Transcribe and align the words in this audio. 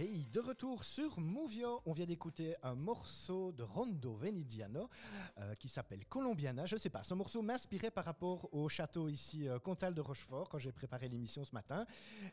Hey, 0.00 0.24
de 0.32 0.40
retour 0.40 0.82
sur 0.82 1.20
Movio, 1.20 1.82
on 1.84 1.92
vient 1.92 2.06
d'écouter 2.06 2.56
un 2.62 2.74
morceau 2.74 3.52
de 3.52 3.62
Rondo 3.62 4.14
Venidiano 4.14 4.88
euh, 5.36 5.54
qui 5.56 5.68
s'appelle 5.68 6.06
Colombiana. 6.06 6.64
Je 6.64 6.78
sais 6.78 6.88
pas, 6.88 7.02
ce 7.02 7.12
morceau 7.12 7.42
m'inspirait 7.42 7.90
par 7.90 8.06
rapport 8.06 8.48
au 8.54 8.66
château 8.70 9.10
ici, 9.10 9.46
euh, 9.46 9.58
Comtal 9.58 9.92
de 9.92 10.00
Rochefort, 10.00 10.48
quand 10.48 10.56
j'ai 10.56 10.72
préparé 10.72 11.06
l'émission 11.08 11.44
ce 11.44 11.54
matin. 11.54 11.84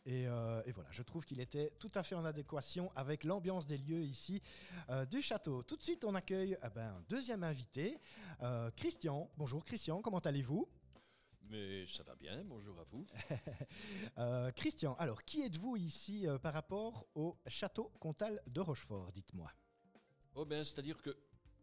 Et, 0.06 0.30
euh, 0.30 0.62
et 0.66 0.72
voilà, 0.72 0.90
je 0.94 1.04
trouve 1.04 1.26
qu'il 1.26 1.42
était 1.42 1.74
tout 1.78 1.92
à 1.96 2.04
fait 2.04 2.16
en 2.16 2.24
adéquation 2.24 2.90
avec 2.96 3.26
l'ambiance 3.26 3.68
des 3.68 3.78
lieux 3.78 4.06
ici 4.06 4.42
du 5.12 5.22
château. 5.22 5.62
Tout 5.64 5.76
de 5.76 5.84
suite, 5.84 6.06
on 6.06 6.16
accueille 6.16 6.58
eh 6.64 6.70
ben, 6.74 6.88
un 6.88 7.04
deuxième 7.10 7.44
invité, 7.44 8.00
Christian. 8.78 9.30
Bonjour 9.36 9.66
Christian, 9.66 10.02
comment 10.02 10.20
allez-vous? 10.20 10.70
Mais 11.50 11.86
ça 11.88 12.04
va 12.04 12.16
bien, 12.16 12.44
bonjour 12.44 12.80
à 12.80 12.84
vous. 12.86 13.06
Euh, 14.18 14.52
Christian, 14.52 14.96
alors 14.96 15.24
qui 15.24 15.44
êtes-vous 15.44 15.76
ici 15.78 16.28
euh, 16.28 16.40
par 16.40 16.52
rapport 16.54 17.06
au 17.14 17.38
château 17.46 17.92
Comtal 18.00 18.42
de 18.48 18.60
Rochefort 18.62 19.12
Dites-moi? 19.12 19.52
Oh 20.34 20.44
ben, 20.44 20.64
c'est-à-dire 20.64 21.00
que 21.04 21.16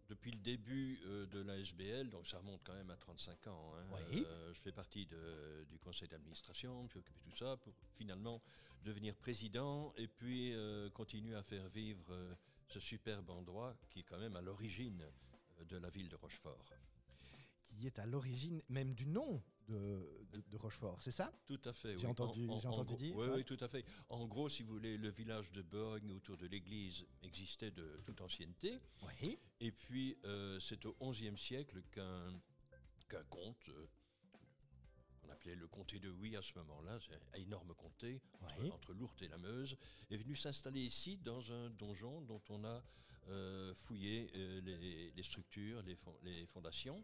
depuis 0.09 0.31
le 0.31 0.39
début 0.39 1.01
euh, 1.05 1.27
de 1.27 1.41
la 1.41 1.59
SBL, 1.59 2.11
donc 2.11 2.29
ça 2.29 2.39
remonte 2.39 2.61
quand 2.63 2.75
même 2.75 2.91
à 2.91 2.97
35 2.97 3.47
ans, 3.49 3.73
hein, 3.77 3.85
Oui. 4.13 4.25
je 4.53 4.61
fais 4.61 4.71
partie 4.71 5.07
de- 5.07 5.65
du 5.69 5.79
conseil 5.81 6.07
d'administration, 6.09 6.85
je 6.87 6.91
suis 6.91 6.99
occupé 7.01 7.19
de 7.25 7.31
tout 7.33 7.37
ça 7.37 7.57
pour 7.57 7.75
finalement 7.97 8.41
devenir 8.85 9.17
président 9.17 9.93
et 9.97 10.07
puis 10.07 10.55
continuer 10.93 11.35
à 11.35 11.43
faire 11.43 11.69
vivre 11.71 12.15
ce 12.69 12.79
superbe 12.79 13.31
endroit 13.31 13.75
qui 13.91 14.01
est 14.01 14.05
quand 14.05 14.19
même 14.19 14.37
à 14.37 14.43
l'origine 14.43 15.05
de 15.69 15.77
la 15.77 15.91
ville 15.91 16.09
de 16.09 16.17
Rochefort. 16.17 16.65
qui 17.67 17.87
est 17.89 17.99
à 17.99 18.07
l'origine 18.07 18.63
même 18.69 18.95
du 18.95 19.09
nom 19.09 19.43
de, 19.69 20.27
de- 20.33 20.43
de 20.51 20.57
Rochefort, 20.57 21.01
c'est 21.01 21.11
ça? 21.11 21.33
Tout 21.47 21.61
à 21.65 21.73
fait. 21.73 21.93
J'ai 21.99 22.07
oui. 22.07 22.11
entendu- 22.13 22.49
j'ai 22.61 22.69
entendu 22.69 22.95
dire, 22.97 23.17
Oui, 23.17 23.27
oui, 23.35 23.45
tout 23.45 23.57
à 23.61 23.69
fait. 23.69 23.85
En 24.09 24.27
gros, 24.27 24.49
si 24.49 24.63
vous 24.63 24.75
voulez, 24.75 24.97
le 24.97 25.09
village 25.11 25.51
de 25.53 25.63
Borgne 25.63 26.13
autour 26.13 26.37
de 26.37 26.47
l'église 26.47 27.05
existait 27.23 27.71
de 27.71 28.01
toute 28.05 28.21
ancienneté. 28.21 28.79
Oui. 29.23 29.39
Et 29.61 29.73
puis, 29.73 30.17
euh, 30.25 30.59
c'est 30.61 30.85
au 30.87 30.95
XIe 31.01 31.37
siècle 31.37 31.83
qu'un 31.91 33.25
comte, 33.31 33.69
euh, 33.69 33.87
qu'on 35.21 35.31
appelait 35.31 35.55
le 35.55 35.67
comté 35.69 35.99
de 35.99 36.11
Huy 36.11 36.37
à 36.37 36.43
ce 36.43 36.53
moment-là, 36.59 36.99
c'est 37.01 37.15
un 37.15 37.41
énorme 37.43 37.75
comté 37.75 38.21
entre, 38.43 38.61
Oui. 38.61 38.71
entre 38.73 38.93
l'Ourthe 38.93 39.23
et 39.23 39.29
la 39.29 39.39
Meuse, 39.39 39.77
est 40.11 40.17
venu 40.17 40.35
s'installer 40.37 40.81
ici 40.85 41.17
dans 41.19 41.53
un 41.53 41.71
donjon 41.71 42.21
dont 42.23 42.43
on 42.49 42.65
a 42.65 42.83
euh, 43.31 43.75
fouillé 43.75 44.31
euh, 44.35 44.61
les, 44.63 45.11
les 45.13 45.23
structures, 45.23 45.83
les, 45.83 45.95
fon- 45.97 46.17
les 46.23 46.47
fondations. 46.47 47.03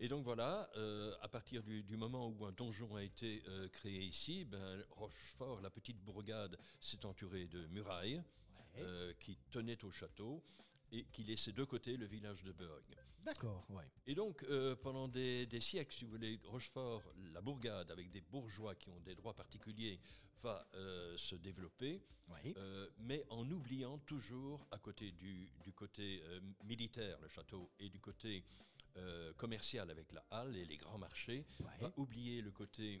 Et 0.00 0.08
donc 0.08 0.24
voilà, 0.24 0.68
euh, 0.76 1.14
à 1.20 1.28
partir 1.28 1.62
du, 1.62 1.82
du 1.82 1.96
moment 1.96 2.28
où 2.28 2.44
un 2.44 2.52
donjon 2.52 2.94
a 2.96 3.02
été 3.02 3.42
créé 3.72 4.02
ici, 4.02 4.44
ben, 4.44 4.82
Rochefort, 4.90 5.60
la 5.60 5.70
petite 5.70 5.98
bourgade, 6.04 6.58
s'est 6.80 7.04
entourée 7.06 7.46
de 7.46 7.66
murailles 7.68 8.22
qui 9.18 9.36
tenaient 9.50 9.82
au 9.84 9.90
château 9.90 10.42
et 10.92 11.04
qui 11.12 11.24
laissaient 11.24 11.52
de 11.52 11.64
côté 11.64 11.96
le 11.96 12.06
village 12.06 12.42
de 12.42 12.52
Beogne. 12.52 12.96
D'accord, 13.24 13.66
ouais. 13.70 13.84
Et 14.06 14.14
donc, 14.14 14.42
euh, 14.44 14.74
pendant 14.76 15.08
des, 15.08 15.46
des 15.46 15.60
siècles, 15.60 15.94
si 15.94 16.04
vous 16.04 16.12
voulez, 16.12 16.40
Rochefort, 16.44 17.02
la 17.32 17.40
bourgade, 17.40 17.90
avec 17.90 18.10
des 18.10 18.20
bourgeois 18.22 18.74
qui 18.74 18.88
ont 18.90 19.00
des 19.00 19.14
droits 19.14 19.34
particuliers, 19.34 19.98
va 20.40 20.66
euh, 20.74 21.16
se 21.16 21.34
développer, 21.34 22.00
Oui. 22.28 22.54
euh, 22.56 22.88
mais 22.98 23.24
en 23.28 23.50
oubliant 23.50 23.98
toujours, 23.98 24.66
à 24.70 24.78
côté 24.78 25.10
du, 25.12 25.50
du 25.62 25.72
côté 25.72 26.22
militaire, 26.64 27.18
le 27.20 27.28
château, 27.28 27.70
et 27.78 27.88
du 27.90 28.00
côté 28.00 28.44
commercial 29.36 29.90
avec 29.90 30.10
la 30.12 30.24
halle 30.30 30.56
et 30.56 30.64
les 30.64 30.76
grands 30.76 30.98
marchés, 30.98 31.44
Ouais. 31.60 31.66
va 31.80 31.92
oublier 31.96 32.40
le 32.40 32.50
côté 32.50 33.00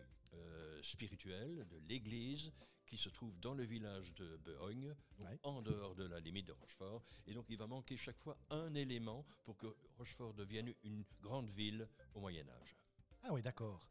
spirituel 0.82 1.66
de 1.68 1.78
l'église 1.88 2.52
qui 2.88 2.96
se 2.96 3.08
trouve 3.10 3.38
dans 3.38 3.54
le 3.54 3.64
village 3.64 4.12
de 4.14 4.36
donc 4.38 4.96
Ouais. 5.18 5.38
en 5.42 5.62
dehors 5.62 5.94
de 5.94 6.04
la 6.04 6.20
limite 6.20 6.46
de 6.46 6.52
Rochefort. 6.52 7.02
Et 7.26 7.34
donc 7.34 7.46
il 7.50 7.56
va 7.58 7.66
manquer 7.66 7.96
chaque 7.96 8.18
fois 8.18 8.36
un 8.50 8.74
élément 8.74 9.24
pour 9.44 9.56
que 9.56 9.66
Rochefort 9.98 10.32
devienne 10.34 10.72
une 10.84 11.04
grande 11.20 11.50
ville 11.50 11.88
au 12.14 12.20
Moyen 12.20 12.48
Âge. 12.48 12.76
Ah 13.22 13.32
oui, 13.32 13.42
d'accord. 13.42 13.86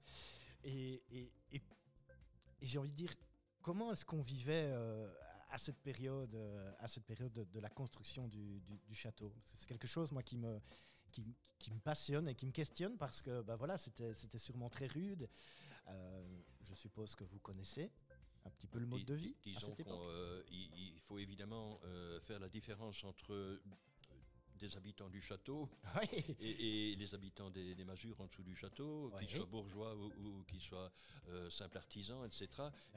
Et, 0.64 1.02
et, 1.12 1.32
et- 1.52 1.62
et 2.60 2.66
j'ai 2.66 2.80
envie 2.80 2.90
de 2.90 2.96
dire, 2.96 3.14
comment 3.62 3.92
est-ce 3.92 4.04
qu'on 4.04 4.22
vivait 4.24 4.70
euh, 4.74 5.14
à 5.50 5.58
cette 5.60 5.78
période, 5.80 6.34
euh, 6.34 6.74
à 6.80 6.88
cette 6.88 7.06
période 7.06 7.32
de, 7.34 7.44
de 7.44 7.60
la 7.60 7.70
construction 7.70 8.28
du, 8.28 8.60
du- 8.62 8.80
du 8.80 8.96
château? 8.96 9.30
Parce 9.30 9.52
que 9.52 9.58
c'est 9.58 9.68
quelque 9.68 9.88
chose, 9.88 10.12
moi, 10.12 10.24
qui 10.24 10.38
me, 10.38 10.60
qui, 11.12 11.36
qui 11.60 11.72
me 11.72 11.80
passionne 11.80 12.28
et 12.28 12.36
qui 12.36 12.48
me 12.48 12.52
questionne 12.52 12.98
parce 12.98 13.22
que, 13.22 13.42
bah 13.44 13.56
voilà, 13.56 13.78
c'était 13.78 14.14
c'était 14.14 14.40
sûrement 14.40 14.70
très 14.70 14.88
rude. 14.88 15.30
Euh, 15.90 16.42
je 16.62 16.74
suppose 16.74 17.16
que 17.16 17.24
vous 17.24 17.40
connaissez 17.40 17.92
un 18.48 18.52
petit 18.52 18.68
peu 18.68 18.80
le 18.80 18.86
mode 18.86 19.00
Dis- 19.00 19.06
de 19.06 19.14
vie 19.16 19.36
Disons 19.46 19.76
qu'il 19.76 19.86
il 20.50 21.00
faut 21.02 21.20
évidemment 21.20 21.80
euh, 21.86 22.20
faire 22.22 22.40
la 22.40 22.50
différence 22.50 23.04
entre 23.04 23.34
euh, 23.34 23.62
des 24.58 24.76
habitants 24.76 25.10
du 25.10 25.22
château 25.22 25.70
Oui. 26.02 26.36
et, 26.40 26.92
et 26.92 26.96
les 26.96 27.14
habitants 27.16 27.50
des, 27.50 27.76
des 27.76 27.84
masures 27.86 28.20
en 28.22 28.26
dessous 28.28 28.44
du 28.44 28.56
château, 28.56 29.12
qu'ils 29.20 29.30
soient 29.30 29.46
bourgeois 29.46 29.96
ou, 29.96 30.12
ou 30.26 30.44
qu'ils 30.48 30.62
soient 30.62 30.92
euh, 31.30 31.50
simples 31.50 31.78
artisans, 31.78 32.26
etc. 32.26 32.48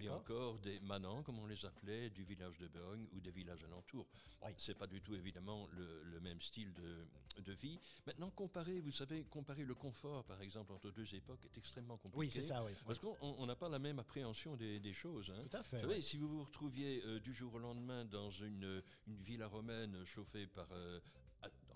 Et 0.00 0.08
encore 0.08 0.58
des 0.58 0.80
manants, 0.80 1.22
comme 1.22 1.38
on 1.38 1.46
les 1.46 1.64
appelait, 1.64 2.10
du 2.10 2.24
village 2.24 2.58
de 2.58 2.68
Beogne 2.68 3.06
ou 3.12 3.20
des 3.20 3.30
villages 3.30 3.62
alentours. 3.64 4.06
Oui. 4.42 4.50
C'est 4.56 4.76
pas 4.76 4.86
du 4.86 5.00
tout 5.02 5.14
évidemment 5.14 5.68
le, 5.72 6.02
le 6.04 6.20
même 6.20 6.40
style 6.40 6.72
de, 6.74 7.06
de 7.42 7.52
vie. 7.52 7.78
Maintenant, 8.06 8.30
comparer, 8.30 8.80
vous 8.80 8.90
savez, 8.92 9.24
comparer 9.24 9.64
le 9.64 9.74
confort, 9.74 10.24
par 10.24 10.40
exemple, 10.42 10.72
entre 10.72 10.90
deux 10.90 11.14
époques 11.14 11.44
est 11.44 11.58
extrêmement 11.58 11.96
compliqué. 11.98 12.18
Oui, 12.18 12.30
c'est 12.30 12.42
ça, 12.42 12.64
oui. 12.64 12.72
Parce 12.86 12.98
qu'on 12.98 13.16
on 13.20 13.46
n'a 13.46 13.56
pas 13.56 13.68
la 13.68 13.78
même 13.78 13.98
appréhension 13.98 14.56
des, 14.56 14.80
des 14.80 14.92
choses. 14.92 15.30
hein. 15.30 15.42
Tout 15.50 15.56
à 15.56 15.62
fait, 15.62 15.76
Vous 15.82 15.88
savez, 15.88 16.00
si 16.00 16.16
vous 16.16 16.28
vous 16.28 16.44
retrouviez 16.44 17.02
euh, 17.04 17.20
du 17.20 17.34
jour 17.34 17.54
au 17.54 17.58
lendemain 17.58 18.04
dans 18.04 18.30
une, 18.30 18.82
une 19.06 19.20
villa 19.20 19.46
romaine 19.48 20.04
chauffée 20.04 20.46
par, 20.46 20.68
euh, 20.72 21.00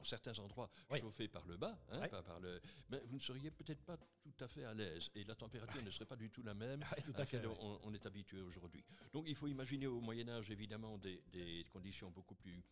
certains 0.05 0.39
endroits, 0.39 0.71
Oui. 0.91 1.01
chauffée 1.01 1.29
par 1.29 1.47
le 1.47 1.57
bas, 1.57 1.79
hein, 1.91 2.01
Ouais. 2.01 2.09
pas 2.09 2.23
par 2.23 2.41
le, 2.41 2.61
mais 2.91 3.01
vous 3.07 3.17
ne 3.17 3.21
seriez 3.23 3.51
peut-être 3.51 3.83
pas 3.85 3.97
tout 4.23 4.35
à 4.45 4.49
fait 4.49 4.65
à 4.65 4.75
l'aise 4.75 5.11
et 5.15 5.25
la 5.25 5.35
température 5.35 5.83
ne 5.83 5.91
serait 5.91 6.07
pas 6.07 6.17
du 6.17 6.31
tout 6.31 6.43
la 6.43 6.55
même 6.55 6.81
tout 7.05 7.13
à 7.13 7.17
à 7.17 7.19
laquelle 7.21 7.43
fait, 7.43 7.47
on, 7.61 7.81
on 7.85 7.95
est 7.95 8.07
habitué 8.07 8.41
aujourd'hui. 8.41 8.85
Donc 9.13 9.25
il 9.29 9.35
faut 9.35 9.47
imaginer 9.49 9.87
au 9.87 10.01
Moyen 10.01 10.29
Âge 10.29 10.51
évidemment 10.51 10.99
des, 10.99 11.23
des 11.33 11.65
conditions 11.73 12.11
beaucoup 12.11 12.35
plus 12.35 12.63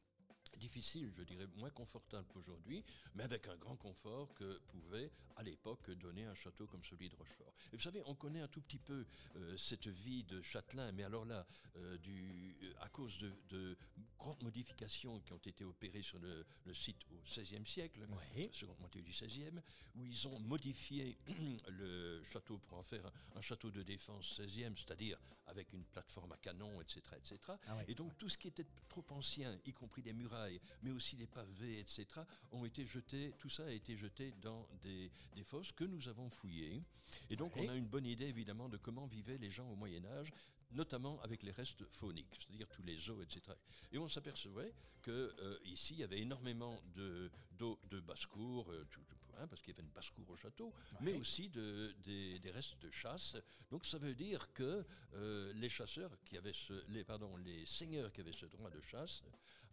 difficiles, 0.63 1.13
je 1.17 1.23
dirais 1.25 1.47
moins 1.57 1.71
confortables 1.71 2.27
qu'aujourd'hui, 2.33 2.85
mais 3.15 3.25
avec 3.25 3.49
un 3.49 3.57
grand 3.57 3.77
confort 3.77 4.33
que 4.35 4.59
pouvait 4.69 5.11
à 5.37 5.43
l'époque 5.43 5.91
donner 5.91 6.25
un 6.25 6.35
château 6.35 6.67
comme 6.67 6.85
celui 6.85 7.09
de 7.09 7.17
Rochefort. 7.17 7.53
Et 7.73 7.77
vous 7.77 7.83
savez, 7.83 8.01
on 8.07 8.15
connaît 8.15 8.41
un 8.41 8.49
tout 8.49 8.61
petit 8.61 8.79
peu 8.79 9.05
euh, 9.37 9.57
cette 9.57 9.89
vie 9.89 10.25
de 10.25 10.41
châtelain, 10.43 10.93
mais 10.93 11.03
alors 11.05 11.25
là, 11.25 11.47
euh, 11.77 11.97
du, 11.99 12.57
euh, 12.63 12.73
à 12.81 12.89
cause 12.91 13.19
de, 13.19 13.33
de 13.49 13.77
grandes 14.19 14.43
modifications 14.43 15.21
qui 15.21 15.33
ont 15.33 15.39
été 15.39 15.65
opérées 15.65 16.03
sur 16.03 16.19
le, 16.19 16.45
le 16.67 16.75
site 16.75 16.99
au 17.11 17.17
XVIe 17.25 17.67
siècle, 17.67 18.07
Oui. 18.37 18.51
seconde 18.53 18.79
moitié 18.79 19.03
du 19.03 19.11
XVIe, 19.11 19.59
où 19.97 20.05
ils 20.05 20.29
ont 20.29 20.39
modifié 20.41 21.17
le 21.69 22.23
château 22.25 22.59
pour 22.59 22.79
en 22.79 22.83
faire 22.83 23.05
un, 23.07 23.13
un 23.39 23.41
château 23.41 23.71
de 23.71 23.83
défense 23.83 24.39
XVIe, 24.41 24.75
c'est-à-dire 24.77 25.19
avec 25.47 25.73
une 25.73 25.85
plateforme 25.85 26.33
à 26.33 26.37
canon, 26.37 26.81
etc. 26.81 27.01
etc. 27.17 27.39
Ah 27.67 27.79
et 27.89 27.95
donc 27.95 28.17
tout 28.19 28.29
ce 28.29 28.39
qui 28.39 28.49
était 28.49 28.67
trop 28.89 29.05
ancien, 29.11 29.59
y 29.67 29.73
compris 29.73 30.03
des 30.03 30.13
murailles, 30.13 30.52
mais 30.83 30.91
aussi 30.91 31.17
des 31.17 31.27
pavés, 31.27 31.79
etc., 31.81 32.07
ont 32.51 32.65
été 32.65 32.85
jetés, 32.85 33.33
tout 33.39 33.49
ça 33.49 33.65
a 33.67 33.71
été 33.71 33.97
jeté 33.97 34.33
dans 34.43 34.67
des, 34.83 35.11
des 35.35 35.45
fosses 35.45 35.73
que 35.73 35.85
nous 35.85 36.09
avons 36.09 36.29
fouillées. 36.31 36.83
Et 37.31 37.37
donc 37.37 37.55
Ouais. 37.57 37.67
on 37.67 37.71
a 37.71 37.75
une 37.77 37.87
bonne 37.87 38.07
idée 38.07 38.27
évidemment 38.27 38.69
de 38.69 38.77
comment 38.77 39.07
vivaient 39.07 39.39
les 39.39 39.51
gens 39.51 39.69
au 39.71 39.77
Moyen 39.77 40.05
Âge, 40.05 40.33
notamment 40.73 41.21
avec 41.21 41.43
les 41.43 41.51
restes 41.51 41.85
fauniques, 41.91 42.35
c'est-à-dire 42.39 42.69
tous 42.69 42.83
les 42.83 43.11
os, 43.11 43.23
etc. 43.23 43.57
Et 43.93 43.99
on 43.99 44.09
s'apercevait 44.09 44.73
que 45.03 45.35
euh, 45.41 45.59
ici 45.65 45.95
il 45.95 46.01
y 46.01 46.05
avait 46.05 46.21
énormément 46.21 46.81
de 46.95 47.31
d'eau 47.59 47.79
de 47.91 48.01
basse-cour, 48.01 48.71
euh, 48.73 48.87
tout- 48.91 49.03
tout- 49.03 49.17
hein, 49.39 49.47
parce 49.49 49.63
qu'il 49.63 49.73
y 49.73 49.77
avait 49.77 49.87
une 49.87 49.93
basse-cour 49.93 50.29
au 50.31 50.37
château, 50.37 50.73
mais 51.01 51.15
aussi 51.15 51.49
de, 51.49 51.95
des, 52.05 52.39
des 52.39 52.51
restes 52.51 52.79
de 52.81 52.91
chasse. 52.91 53.37
Donc 53.71 53.85
ça 53.85 53.99
veut 53.99 54.15
dire 54.15 54.53
que 54.53 54.85
euh, 55.15 55.53
les 55.55 55.69
chasseurs 55.69 56.11
qui 56.25 56.37
avaient 56.39 56.53
ce, 56.53 56.85
les 56.89 57.05
pardon, 57.05 57.37
les 57.37 57.65
seigneurs 57.67 58.13
qui 58.13 58.21
avaient 58.21 58.33
ce 58.33 58.47
droit 58.47 58.71
de 58.71 58.81
chasse 58.81 59.23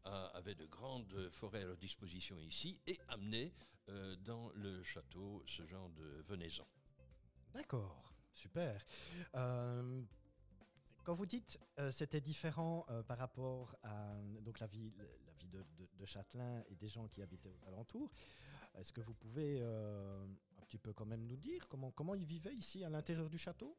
euh, 0.06 0.30
avaient 0.34 0.56
de 0.56 0.66
grandes 0.66 1.30
forêts 1.32 1.62
à 1.64 1.66
leur 1.66 1.78
disposition 1.78 2.40
ici 2.40 2.80
et 2.88 2.98
amenaient 3.10 3.54
euh, 3.90 4.16
dans 4.18 4.50
le 4.56 4.84
château 4.84 5.44
ce 5.48 5.66
genre 5.66 5.90
de 5.90 6.24
venaison. 6.28 6.66
D'accord, 7.54 8.14
super. 8.34 8.86
Euh, 9.36 10.02
quand 11.04 11.14
vous 11.16 11.26
dites 11.26 11.60
euh, 11.80 11.92
c'était 11.92 12.22
différent 12.22 12.86
euh, 12.90 13.02
par 13.04 13.18
rapport 13.18 13.76
à 13.84 14.14
donc 14.42 14.60
la 14.60 14.68
vie, 14.68 14.94
la 14.98 15.34
vie 15.34 15.48
de, 15.50 15.66
de- 15.78 15.90
de 15.98 16.06
Châtelain 16.06 16.64
et 16.70 16.76
des 16.76 16.88
gens 16.88 17.08
qui 17.08 17.22
habitaient 17.22 17.50
aux 17.50 17.68
alentours, 17.68 18.12
est-ce 18.76 18.94
que 18.94 19.02
vous 19.02 19.14
pouvez 19.14 19.58
euh, 19.62 20.26
un 20.58 20.62
petit 20.66 20.78
peu 20.78 20.94
quand 20.94 21.06
même 21.06 21.26
nous 21.26 21.38
dire 21.38 21.68
comment, 21.68 21.92
comment 21.92 22.16
ils 22.16 22.26
vivaient 22.26 22.56
ici 22.56 22.84
à 22.84 22.90
l'intérieur 22.90 23.30
du 23.30 23.38
château? 23.38 23.78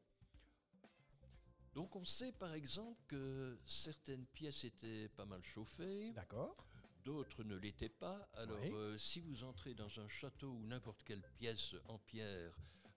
Donc 1.73 1.95
on 1.95 2.03
sait 2.03 2.33
par 2.33 2.53
exemple 2.53 3.01
que 3.07 3.57
certaines 3.65 4.25
pièces 4.27 4.63
étaient 4.65 5.07
pas 5.09 5.25
mal 5.25 5.41
chauffées, 5.43 6.11
D'accord. 6.11 6.67
d'autres 7.05 7.43
ne 7.43 7.55
l'étaient 7.55 7.87
pas. 7.89 8.27
Alors 8.33 8.59
Oui. 8.61 8.71
euh, 8.73 8.97
si 8.97 9.21
vous 9.21 9.43
entrez 9.45 9.73
dans 9.73 9.99
un 9.99 10.07
château 10.09 10.49
ou 10.51 10.65
n'importe 10.65 11.01
quelle 11.03 11.21
pièce 11.37 11.75
en 11.85 11.97
pierre 11.97 12.53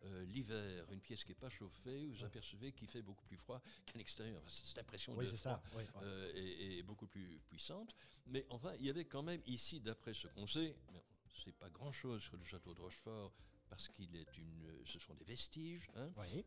euh, 0.06 0.24
l'hiver, 0.26 0.90
une 0.90 1.00
pièce 1.00 1.22
qui 1.22 1.30
n'est 1.30 1.36
pas 1.36 1.48
chauffée, 1.48 2.08
vous 2.08 2.24
apercevez 2.24 2.72
qu'il 2.72 2.88
fait 2.88 3.00
beaucoup 3.00 3.24
plus 3.24 3.36
froid 3.38 3.62
qu'à 3.86 3.96
l'extérieur. 3.96 4.42
Cette 4.50 4.76
impression 4.78 5.14
Oui, 5.16 5.24
de 5.24 5.30
froid 5.36 5.52
ça. 5.52 5.62
oui, 5.76 5.84
euh, 6.02 6.30
est, 6.34 6.78
est 6.78 6.82
beaucoup 6.82 7.06
plus 7.06 7.40
puissante. 7.48 7.94
Mais 8.26 8.44
enfin, 8.50 8.74
il 8.80 8.84
y 8.86 8.90
avait 8.90 9.04
quand 9.06 9.22
même 9.22 9.40
ici, 9.46 9.80
d'après 9.80 10.12
ce 10.12 10.26
qu'on 10.28 10.46
sait, 10.48 10.76
mais 10.92 11.02
c'est 11.44 11.52
pas 11.56 11.70
grand-chose 11.70 12.22
sur 12.22 12.36
le 12.36 12.44
château 12.44 12.74
de 12.74 12.80
Rochefort, 12.80 13.32
parce 13.68 13.88
qu'il 13.88 14.14
est 14.16 14.36
une, 14.38 14.84
ce 14.86 14.98
sont 14.98 15.14
des 15.14 15.24
vestiges. 15.24 15.88
hein. 15.96 16.10
Oui. 16.16 16.44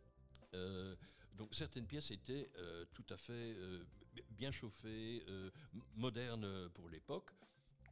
Euh, 0.54 0.96
donc 1.34 1.54
certaines 1.54 1.86
pièces 1.86 2.10
étaient 2.12 2.50
euh, 2.58 2.86
tout 2.94 3.06
à 3.10 3.18
fait 3.18 3.34
euh, 3.34 3.84
bien 4.32 4.52
chauffées, 4.52 5.24
modernes 5.96 6.70
pour 6.70 6.90
l'époque, 6.90 7.32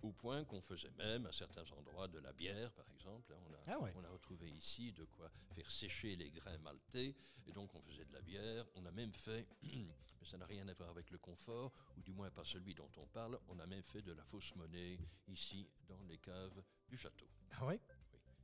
au 0.01 0.12
point 0.12 0.44
qu'on 0.45 0.62
faisait 0.62 0.92
même 0.92 1.25
à 1.25 1.31
certains 1.31 1.69
endroits 1.71 2.07
de 2.07 2.19
la 2.19 2.31
bière, 2.33 2.71
par 2.74 2.86
exemple. 2.92 3.33
hein. 3.33 3.39
On 3.50 3.53
a, 3.53 3.57
Ah 3.68 3.80
ouais. 3.80 3.91
on 3.95 4.03
a 4.03 4.09
retrouvé 4.09 4.50
ici 4.51 4.91
de 4.94 5.06
quoi 5.06 5.30
faire 5.53 5.69
sécher 5.69 6.15
les 6.15 6.30
grains 6.31 6.57
maltais, 6.59 7.15
et 7.48 7.51
donc 7.51 7.74
on 7.75 7.81
faisait 7.81 8.06
de 8.06 8.13
la 8.13 8.21
bière. 8.21 8.65
On 8.75 8.86
a 8.86 8.91
même 8.91 9.13
fait, 9.13 9.48
mais 9.63 10.25
ça 10.27 10.38
n'a 10.38 10.45
rien 10.45 10.68
à 10.68 10.74
voir 10.74 10.89
avec 10.89 11.09
le 11.12 11.18
confort, 11.18 11.71
ou 11.98 12.01
du 12.01 12.13
moins 12.13 12.30
pas 12.31 12.44
celui 12.44 12.74
dont 12.75 12.89
on 12.98 13.07
parle, 13.07 13.39
on 13.48 13.59
a 13.59 13.65
même 13.65 13.83
fait 13.83 14.01
de 14.01 14.12
la 14.13 14.24
fausse 14.24 14.56
monnaie 14.56 14.98
ici 15.27 15.68
dans 15.88 16.01
les 16.07 16.18
caves 16.18 16.62
du 16.89 16.97
château. 16.97 17.27
Ah 17.53 17.65
oui 17.65 17.75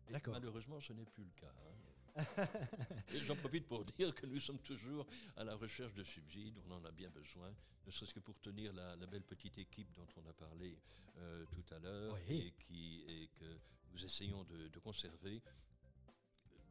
Et 0.07 0.11
D'accord. 0.11 0.33
Malheureusement, 0.33 0.79
ce 0.79 0.93
n'est 0.93 1.05
plus 1.05 1.23
le 1.23 1.31
cas. 1.31 1.47
hein. 1.47 1.75
Et 3.13 3.19
j'en 3.19 3.35
profite 3.37 3.67
pour 3.67 3.85
dire 3.85 4.13
que 4.13 4.25
nous 4.25 4.39
sommes 4.39 4.59
toujours 4.59 5.07
à 5.37 5.43
la 5.45 5.55
recherche 5.55 5.93
de 5.93 6.03
subsides, 6.03 6.57
on 6.67 6.71
en 6.73 6.83
a 6.85 6.91
bien 6.91 7.09
besoin, 7.09 7.53
ne 7.85 7.91
serait-ce 7.91 8.13
que 8.13 8.19
pour 8.19 8.37
tenir 8.41 8.73
la, 8.73 8.95
la 8.97 9.05
belle 9.07 9.23
petite 9.23 9.57
équipe 9.57 9.93
dont 9.93 10.07
on 10.17 10.29
a 10.29 10.33
parlé 10.33 10.77
euh, 11.17 11.45
tout 11.45 11.73
à 11.73 11.79
l'heure 11.79 12.13
Oui. 12.27 12.47
et, 12.47 12.51
qui, 12.65 13.03
et 13.07 13.27
que 13.39 13.57
nous 13.93 14.03
essayons 14.03 14.43
de, 14.43 14.67
de 14.67 14.79
conserver, 14.79 15.41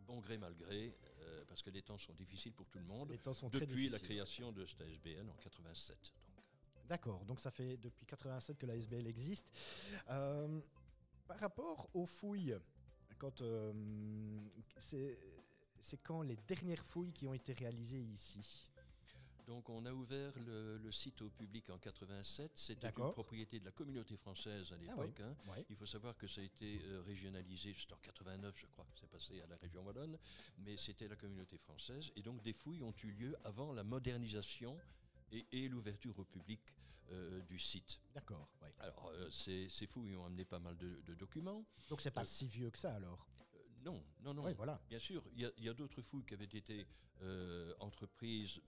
bon 0.06 0.19
gré 0.20 0.37
mal 0.37 0.55
gré, 0.55 0.94
euh, 1.20 1.44
parce 1.49 1.62
que 1.62 1.70
les 1.70 1.81
temps 1.82 1.99
sont 1.99 2.12
difficiles 2.12 2.52
pour 2.52 2.69
tout 2.69 2.78
le 2.78 2.84
monde, 2.84 3.11
Les 3.11 3.19
temps 3.19 3.32
sont 3.34 3.49
très 3.49 3.61
depuis 3.61 3.88
la 3.88 3.99
création 3.99 4.52
de 4.52 4.66
cette 4.66 4.82
ASBL 4.82 5.26
en 5.28 5.34
87. 5.37 5.96
Donc. 6.76 6.87
D'accord, 6.87 7.25
donc 7.25 7.40
ça 7.40 7.50
fait 7.50 7.76
depuis 7.78 8.05
87 8.05 8.58
que 8.58 8.66
la 8.66 8.76
SBL 8.76 9.06
existe. 9.06 9.46
Euh, 10.11 10.61
par 11.31 11.38
rapport 11.38 11.88
aux 11.94 12.06
fouilles, 12.06 12.56
quand 13.19 13.41
euh, 13.41 13.73
c'est 14.81 15.97
quand 16.03 16.23
les 16.23 16.37
dernières 16.37 16.85
fouilles 16.85 17.12
qui 17.12 17.29
ont 17.29 17.35
été 17.35 17.53
réalisées 17.53 18.00
ici? 18.03 18.67
Donc 19.47 19.69
on 19.71 19.85
a 19.87 19.93
ouvert 19.93 20.32
le, 20.47 20.79
le 20.79 20.91
site 20.93 21.23
au 21.23 21.31
public 21.31 21.71
en 21.71 21.79
87. 21.79 22.50
C'était 22.56 22.88
une 22.88 23.11
propriété 23.12 23.61
de 23.61 23.65
la 23.65 23.71
communauté 23.71 24.17
française 24.17 24.73
à 24.73 24.75
Ah 24.75 24.82
l'époque. 24.82 25.21
hein. 25.21 25.37
Oui. 25.47 25.65
Il 25.71 25.77
faut 25.77 25.87
savoir 25.87 26.17
que 26.17 26.27
ça 26.27 26.41
a 26.41 26.44
été 26.44 26.81
euh, 26.87 27.00
régionalisé, 27.06 27.75
c'était 27.79 27.94
en 27.94 27.99
89 28.03 28.56
je 28.56 28.67
crois, 28.67 28.85
que 28.93 28.99
c'est 28.99 29.09
passé 29.09 29.41
à 29.41 29.47
la 29.47 29.56
région 29.56 29.85
wallonne, 29.85 30.19
mais 30.59 30.76
c'était 30.76 31.06
la 31.06 31.17
communauté 31.17 31.59
française. 31.59 32.11
Et 32.17 32.23
donc 32.23 32.43
des 32.43 32.53
fouilles 32.53 32.83
ont 32.83 32.94
eu 33.05 33.12
lieu 33.12 33.37
avant 33.44 33.73
la 33.73 33.85
modernisation 33.85 34.76
et, 35.32 35.47
et 35.53 35.69
l'ouverture 35.69 36.19
au 36.19 36.25
public 36.25 36.61
euh, 37.12 37.41
du 37.43 37.59
site. 37.59 38.00
D'accord, 38.15 38.49
oui. 38.62 38.69
Alors 38.79 39.11
euh, 39.12 39.29
ces, 39.31 39.69
ces 39.69 39.87
fouilles 39.87 40.15
ont 40.15 40.27
amené 40.27 40.44
pas 40.44 40.61
mal 40.61 40.77
de, 40.77 41.00
de 41.06 41.15
documents. 41.15 41.65
Donc 41.88 42.00
c'est 42.00 42.12
pas 42.12 42.21
Euh, 42.23 42.25
si 42.25 42.47
vieux 42.47 42.71
que 42.71 42.79
ça 42.79 42.94
alors? 42.94 43.27
Euh, 43.55 43.59
non, 43.85 44.05
non, 44.21 44.35
non. 44.35 44.44
Oui, 44.44 44.53
voilà. 44.55 44.81
Bien 44.88 45.00
sûr, 45.00 45.25
il 45.35 45.50
y 45.59 45.69
a, 45.69 45.75
d'autres 45.75 46.03
fouilles 46.03 46.25
qui 46.25 46.35
avaient 46.35 46.44
été 46.44 46.87
entreprises 47.81 48.61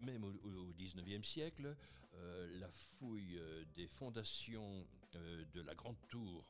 même 0.00 0.24
au, 0.24 0.72
19e 0.74 1.24
siècle. 1.24 1.74
Euh, 2.14 2.58
la 2.58 2.70
fouille 2.70 3.40
des 3.74 3.88
fondations 3.88 4.86
euh, 5.16 5.44
de 5.52 5.60
la 5.62 5.74
Grande 5.74 5.96
Tour, 6.08 6.44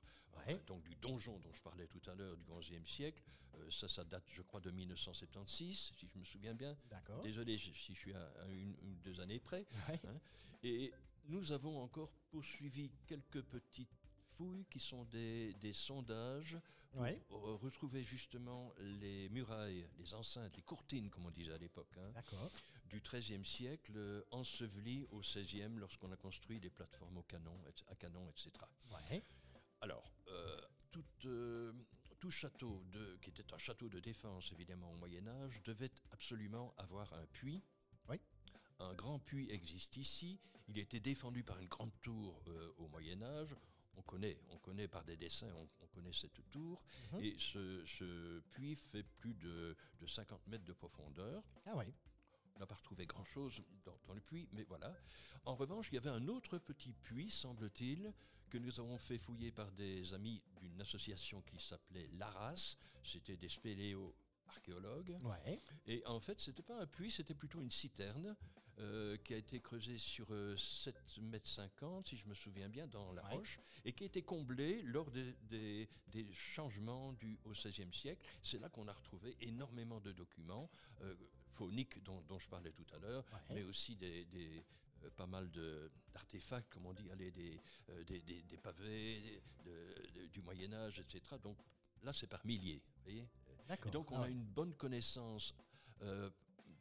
Ouais. 0.46 0.54
euh, 0.54 0.58
donc 0.66 0.82
du 0.82 0.94
donjon 0.96 1.38
dont 1.40 1.52
je 1.52 1.60
parlais 1.62 1.86
tout 1.88 2.00
à 2.10 2.14
l'heure 2.14 2.36
du 2.38 2.46
11e 2.50 2.86
siècle, 2.86 3.22
euh, 3.56 3.70
ça, 3.70 3.86
ça 3.86 4.02
date, 4.02 4.24
je 4.32 4.40
crois, 4.42 4.60
de 4.60 4.70
1976, 4.70 5.92
si 5.98 6.08
je 6.12 6.18
me 6.18 6.24
souviens 6.24 6.54
bien. 6.54 6.76
D'accord. 6.90 7.22
Désolé 7.22 7.58
si 7.58 7.72
je 7.74 7.92
suis 7.92 8.14
à, 8.14 8.24
à 8.40 8.48
une 8.48 8.74
ou 8.82 8.94
deux 9.04 9.20
années 9.20 9.40
près. 9.40 9.66
Ouais. 9.88 10.00
Et 10.62 10.92
nous 11.28 11.52
avons 11.52 11.82
encore 11.82 12.10
poursuivi 12.30 12.90
quelques 13.06 13.42
petites 13.42 13.90
fouilles 14.36 14.64
qui 14.70 14.80
sont 14.80 15.04
des, 15.04 15.52
des 15.54 15.74
sondages 15.74 16.56
pour 16.92 17.00
Ouais. 17.02 17.20
retrouver 17.30 18.02
justement 18.04 18.72
les 18.78 19.28
murailles, 19.30 19.86
les 19.98 20.14
enceintes, 20.14 20.54
les 20.56 20.62
courtines, 20.62 21.08
comme 21.10 21.24
on 21.26 21.30
disait 21.30 21.52
à 21.52 21.58
l'époque, 21.58 21.88
hein, 21.98 22.10
D'accord. 22.14 22.50
Du 22.92 23.00
XIIIe 23.00 23.44
siècle, 23.44 23.94
euh, 23.96 24.22
ensevelies 24.30 25.06
au 25.10 25.20
XVIe 25.20 25.74
lorsqu'on 25.76 26.12
a 26.12 26.16
construit 26.16 26.60
des 26.60 26.70
plateformes 26.70 27.16
au 27.16 27.22
canon, 27.22 27.58
à 27.88 27.94
canon, 27.96 28.28
etc. 28.28 28.50
Ouais. 28.90 29.24
Alors, 29.80 30.12
euh, 30.28 30.60
tout, 30.90 31.04
euh, 31.24 31.72
tout 32.20 32.30
château, 32.30 32.84
de, 32.92 33.16
qui 33.22 33.30
était 33.30 33.52
un 33.52 33.58
château 33.58 33.88
de 33.88 33.98
défense 33.98 34.52
évidemment 34.52 34.92
au 34.92 34.96
Moyen 34.96 35.26
Âge, 35.26 35.62
devait 35.64 35.90
absolument 36.10 36.74
avoir 36.76 37.12
un 37.14 37.26
puits. 37.32 37.64
Oui. 38.08 38.20
Un 38.78 38.92
grand 38.94 39.18
puits 39.18 39.50
existe 39.50 39.96
ici. 39.96 40.38
Il 40.68 40.78
a 40.78 40.82
été 40.82 41.00
défendu 41.00 41.42
par 41.42 41.58
une 41.58 41.68
grande 41.68 41.92
tour 42.00 42.42
euh, 42.46 42.72
au 42.76 42.88
Moyen 42.88 43.22
Âge. 43.22 43.56
On 43.96 44.02
connaît, 44.02 44.38
on 44.50 44.58
connaît 44.58 44.88
par 44.88 45.04
des 45.04 45.16
dessins, 45.16 45.52
on, 45.54 45.68
on 45.80 45.86
connaît 45.88 46.12
cette 46.12 46.48
tour. 46.50 46.82
Mhm. 47.12 47.20
Et 47.24 47.34
ce, 47.38 47.84
ce 47.84 48.40
puits 48.50 48.76
fait 48.76 49.02
plus 49.02 49.34
de, 49.34 49.76
de 50.00 50.06
50 50.06 50.46
mètres 50.46 50.64
de 50.64 50.72
profondeur. 50.72 51.42
Ah 51.66 51.76
oui. 51.76 51.86
On 52.56 52.58
n'a 52.60 52.66
pas 52.66 52.74
retrouvé 52.74 53.06
grand-chose 53.06 53.62
dans, 53.84 53.98
dans 54.06 54.14
le 54.14 54.20
puits, 54.20 54.48
mais 54.52 54.64
voilà. 54.64 54.94
En 55.44 55.54
revanche, 55.54 55.88
il 55.90 55.94
y 55.94 55.98
avait 55.98 56.10
un 56.10 56.28
autre 56.28 56.58
petit 56.58 56.92
puits, 56.92 57.30
semble-t-il, 57.30 58.12
que 58.50 58.58
nous 58.58 58.78
avons 58.78 58.98
fait 58.98 59.18
fouiller 59.18 59.50
par 59.50 59.72
des 59.72 60.12
amis 60.14 60.42
d'une 60.60 60.80
association 60.80 61.40
qui 61.42 61.58
s'appelait 61.58 62.08
l'ARAS. 62.12 62.76
C'était 63.02 63.36
des 63.36 63.48
spéléo-archéologues. 63.48 65.16
Ouais. 65.24 65.58
Et 65.86 66.02
en 66.06 66.20
fait, 66.20 66.40
c'était 66.40 66.62
pas 66.62 66.80
un 66.80 66.86
puits, 66.86 67.10
c'était 67.10 67.34
plutôt 67.34 67.60
une 67.60 67.70
citerne 67.70 68.36
euh, 68.78 69.16
qui 69.18 69.34
a 69.34 69.36
été 69.36 69.60
creusée 69.60 69.98
sur 69.98 70.26
euh, 70.30 70.56
7 70.56 70.94
mètres 71.22 71.48
50, 71.48 72.08
si 72.08 72.16
je 72.16 72.26
me 72.26 72.34
souviens 72.34 72.68
bien, 72.68 72.86
dans 72.86 73.12
la 73.12 73.22
Ouais. 73.24 73.34
roche, 73.36 73.58
et 73.84 73.92
qui 73.92 74.04
a 74.04 74.06
été 74.06 74.22
comblée 74.22 74.82
lors 74.82 75.10
des, 75.10 75.32
des- 75.42 75.88
des 76.08 76.32
changements 76.32 77.12
du, 77.14 77.38
au 77.44 77.50
XVIe 77.52 77.92
siècle. 77.92 78.24
C'est 78.42 78.58
là 78.60 78.68
qu'on 78.68 78.88
a 78.88 78.92
retrouvé 78.92 79.36
énormément 79.40 80.00
de 80.00 80.12
documents 80.12 80.70
euh, 81.02 81.14
phoniques 81.52 82.02
dont, 82.02 82.20
dont 82.22 82.38
je 82.38 82.48
parlais 82.48 82.72
tout 82.72 82.86
à 82.94 82.98
l'heure, 82.98 83.24
Ouais. 83.32 83.54
mais 83.56 83.62
aussi 83.62 83.96
des, 83.96 84.24
des, 84.26 84.64
euh, 85.04 85.10
pas 85.16 85.26
mal 85.26 85.50
d'artefacts, 86.12 86.72
comme 86.72 86.86
on 86.86 86.92
dit, 86.94 87.10
allez, 87.10 87.30
des, 87.30 87.60
euh, 87.90 88.04
des, 88.04 88.20
des- 88.20 88.42
des 88.42 88.56
pavés 88.56 89.42
de- 89.64 90.10
de- 90.14 90.26
du 90.26 90.40
Moyen 90.42 90.72
Âge, 90.72 90.98
etc. 91.00 91.20
Donc 91.42 91.56
là, 92.02 92.12
c'est 92.12 92.26
par 92.26 92.44
milliers, 92.46 92.82
voyez 93.04 93.26
et 93.86 93.90
donc 93.90 94.10
on 94.12 94.16
Ah 94.16 94.20
a 94.20 94.22
ouais. 94.24 94.32
une 94.32 94.44
bonne 94.44 94.74
connaissance 94.74 95.54
euh, 96.02 96.28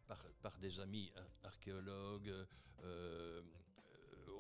par, 0.08 0.22
par 0.42 0.58
des 0.58 0.80
amis 0.80 1.12
ar- 1.16 1.24
archéologues, 1.52 2.34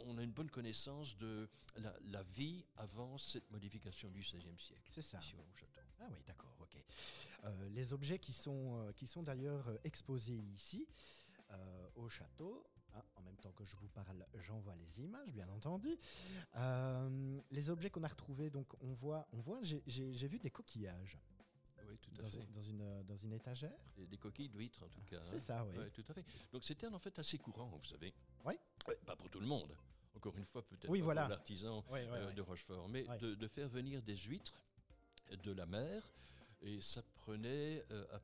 on 0.05 0.17
a 0.17 0.23
une 0.23 0.31
bonne 0.31 0.50
connaissance 0.50 1.15
de 1.17 1.47
la, 1.77 1.93
la 2.07 2.23
vie 2.23 2.65
avant 2.77 3.17
cette 3.17 3.50
modification 3.51 4.09
du 4.09 4.19
XVIe 4.19 4.57
siècle. 4.59 4.91
C'est 4.93 5.01
ça. 5.01 5.19
Ici 5.19 5.35
au 5.35 5.45
château. 5.57 5.79
Ah 6.00 6.07
oui, 6.11 6.17
d'accord, 6.25 6.50
les 7.71 7.93
objets 7.93 8.19
qui 8.19 8.33
sont, 8.33 8.77
euh, 8.79 8.91
qui 8.93 9.07
sont 9.07 9.24
d'ailleurs 9.24 9.67
euh, 9.67 9.77
exposés 9.83 10.33
ici, 10.53 10.88
euh, 11.51 11.88
au 11.95 12.07
château, 12.10 12.65
hein, 12.93 13.01
en 13.15 13.21
même 13.21 13.36
temps 13.38 13.51
que 13.51 13.65
je 13.65 13.75
vous 13.77 13.88
parle, 13.89 14.25
j'envoie 14.36 14.75
les 14.75 15.01
images, 15.01 15.31
bien 15.31 15.50
entendu. 15.50 15.98
Euh, 16.55 17.39
les 17.51 17.69
objets 17.69 17.89
qu'on 17.89 18.03
a 18.03 18.07
retrouvés, 18.07 18.50
donc 18.50 18.74
on 18.81 18.93
voit, 18.93 19.27
on 19.33 19.39
voit 19.39 19.60
j'ai- 19.63 19.81
vu 20.27 20.39
des 20.39 20.51
coquillages 20.51 21.17
Oui, 21.89 21.98
tout 21.98 22.12
à 22.19 22.21
dans, 22.24 22.29
fait. 22.29 22.45
dans 22.53 22.62
une, 22.62 22.81
euh, 22.81 23.03
dans 23.03 23.17
une 23.17 23.33
étagère. 23.33 23.77
Des, 23.98 24.07
des 24.07 24.17
coquilles 24.17 24.50
d'huîtres 24.50 24.83
en 24.83 24.89
tout 24.89 25.01
cas. 25.01 25.21
C'est 25.29 25.36
hein. 25.36 25.39
ça, 25.39 25.65
oui. 25.65 25.75
Tout 25.93 26.05
à 26.10 26.13
fait. 26.13 26.25
Donc 26.53 26.63
c'était 26.63 26.88
en 26.88 27.00
fait 27.00 27.17
assez 27.19 27.38
courant, 27.38 27.67
vous 27.67 27.83
savez. 27.86 28.13
Oui. 28.45 28.53
Ouais, 28.88 28.98
pas 29.05 29.15
pour 29.15 29.29
tout 29.29 29.39
le 29.39 29.48
monde. 29.48 29.75
Encore 30.15 30.38
une 30.38 30.45
fois, 30.45 30.62
peut-être 30.62 30.89
Oui, 30.89 31.00
pas 31.00 31.05
voilà. 31.05 31.21
pour 31.21 31.29
l'artisan 31.29 31.83
euh, 31.91 32.31
de 32.33 32.41
Rochefort, 32.41 32.88
mais 32.89 33.05
de 33.19 33.48
faire 33.48 33.67
venir 33.69 34.01
des 34.03 34.17
huîtres 34.17 34.53
de 35.43 35.51
la 35.53 35.65
mer, 35.65 36.03
et 36.62 36.82
ça 36.82 37.01
prenait 37.15 37.84
euh, 37.91 38.06
à 38.13 38.20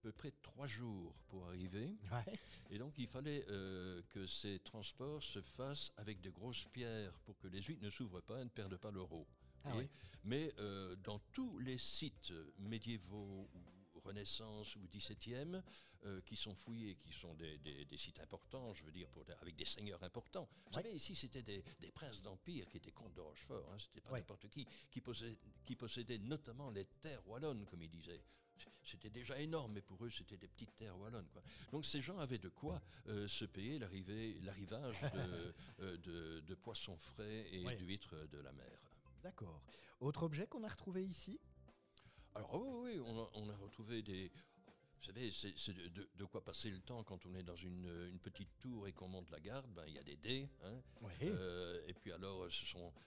peu 0.00 0.12
près 0.12 0.32
trois 0.42 0.66
jours 0.66 1.14
pour 1.28 1.46
arriver. 1.46 1.96
Ouais. 2.12 2.38
Et 2.70 2.78
donc 2.78 2.94
il 2.98 3.06
fallait 3.06 3.44
euh, 3.48 4.02
que 4.08 4.26
ces 4.26 4.58
transports 4.60 5.22
se 5.22 5.40
fassent 5.40 5.92
avec 5.96 6.20
de 6.20 6.30
grosses 6.30 6.66
pierres 6.66 7.18
pour 7.24 7.38
que 7.38 7.48
les 7.48 7.62
huîtres 7.62 7.82
ne 7.82 7.90
s'ouvrent 7.90 8.22
pas 8.22 8.40
et 8.40 8.44
ne 8.44 8.50
perdent 8.50 8.76
pas 8.76 8.90
leur 8.90 9.12
eau. 9.12 9.26
Ah 9.64 9.72
oui. 9.76 9.88
Mais 10.24 10.52
euh, 10.58 10.94
dans 11.02 11.18
tous 11.32 11.58
les 11.58 11.78
sites 11.78 12.32
médiévaux 12.58 13.48
ou 13.54 13.75
Renaissance 14.06 14.76
ou 14.76 14.86
17e 14.86 15.62
euh, 16.04 16.20
qui 16.22 16.36
sont 16.36 16.54
fouillés, 16.54 16.96
qui 16.96 17.12
sont 17.12 17.34
des, 17.34 17.58
des- 17.58 17.84
des 17.84 17.96
sites 17.96 18.20
importants, 18.20 18.72
je 18.74 18.84
veux 18.84 18.92
dire, 18.92 19.08
pour 19.10 19.24
avec 19.40 19.56
des 19.56 19.64
seigneurs 19.64 20.02
importants. 20.02 20.48
Vous 20.66 20.72
savez, 20.72 20.92
ici, 20.92 21.14
c'était 21.14 21.42
des, 21.42 21.62
des 21.80 21.90
princes 21.90 22.22
d'Empire 22.22 22.68
qui 22.68 22.76
étaient 22.76 22.92
comtes 22.92 23.14
de 23.14 23.20
Rochefort, 23.20 23.68
hein, 23.72 23.76
c'était 23.78 24.00
pas 24.00 24.12
n'importe 24.18 24.48
qui, 24.48 24.66
qui 24.90 25.00
possédaient, 25.00 25.38
qui 25.64 25.76
possédaient 25.76 26.18
notamment 26.18 26.70
les 26.70 26.84
terres 27.00 27.26
wallonnes, 27.28 27.64
comme 27.66 27.82
ils 27.82 27.90
disaient. 27.90 28.22
C'était 28.82 29.10
déjà 29.10 29.38
énorme, 29.38 29.72
mais 29.74 29.82
pour 29.82 30.02
eux, 30.04 30.08
c'était 30.10 30.36
des 30.38 30.48
petites 30.48 30.74
terres 30.76 30.96
wallonnes. 30.98 31.28
Quoi. 31.32 31.42
Donc 31.72 31.84
ces 31.84 32.00
gens 32.00 32.18
avaient 32.18 32.38
de 32.38 32.48
quoi 32.48 32.80
euh, 33.08 33.26
se 33.28 33.44
payer 33.44 33.78
l'arrivée, 33.78 34.38
l'arrivage 34.40 34.98
de, 35.02 35.54
euh, 35.80 35.96
de, 35.98 36.40
de 36.40 36.54
poissons 36.54 36.96
frais 36.96 37.48
et 37.52 37.64
d'huîtres 37.76 38.16
de 38.28 38.38
la 38.38 38.52
mer. 38.52 38.80
D'accord. 39.22 39.60
Autre 40.00 40.22
objet 40.22 40.46
qu'on 40.46 40.62
a 40.64 40.68
retrouvé 40.68 41.04
ici? 41.04 41.38
Alors 42.36 42.54
oui, 42.54 42.92
oui, 42.96 43.00
on 43.04 43.18
a, 43.18 43.30
on 43.34 43.48
a 43.48 43.56
retrouvé 43.56 44.02
des, 44.02 44.30
savez, 45.06 45.30
c'est 45.30 45.72
de, 45.72 46.24
quoi 46.24 46.44
passer 46.44 46.70
le 46.70 46.80
temps 46.80 47.04
quand 47.04 47.24
on 47.26 47.34
est 47.34 47.42
dans 47.42 47.56
une, 47.56 48.18
petite 48.22 48.58
tour 48.58 48.88
et 48.88 48.92
qu'on 48.92 49.08
monte 49.08 49.30
la 49.30 49.40
garde. 49.40 49.66
Ben, 49.74 49.84
il 49.86 49.94
y 49.94 49.98
a 49.98 50.02
des 50.02 50.16
dés. 50.16 50.48
Hein. 50.64 50.80
Euh, 51.22 51.80
et 51.86 51.94
puis 51.94 52.12
alors, 52.12 52.46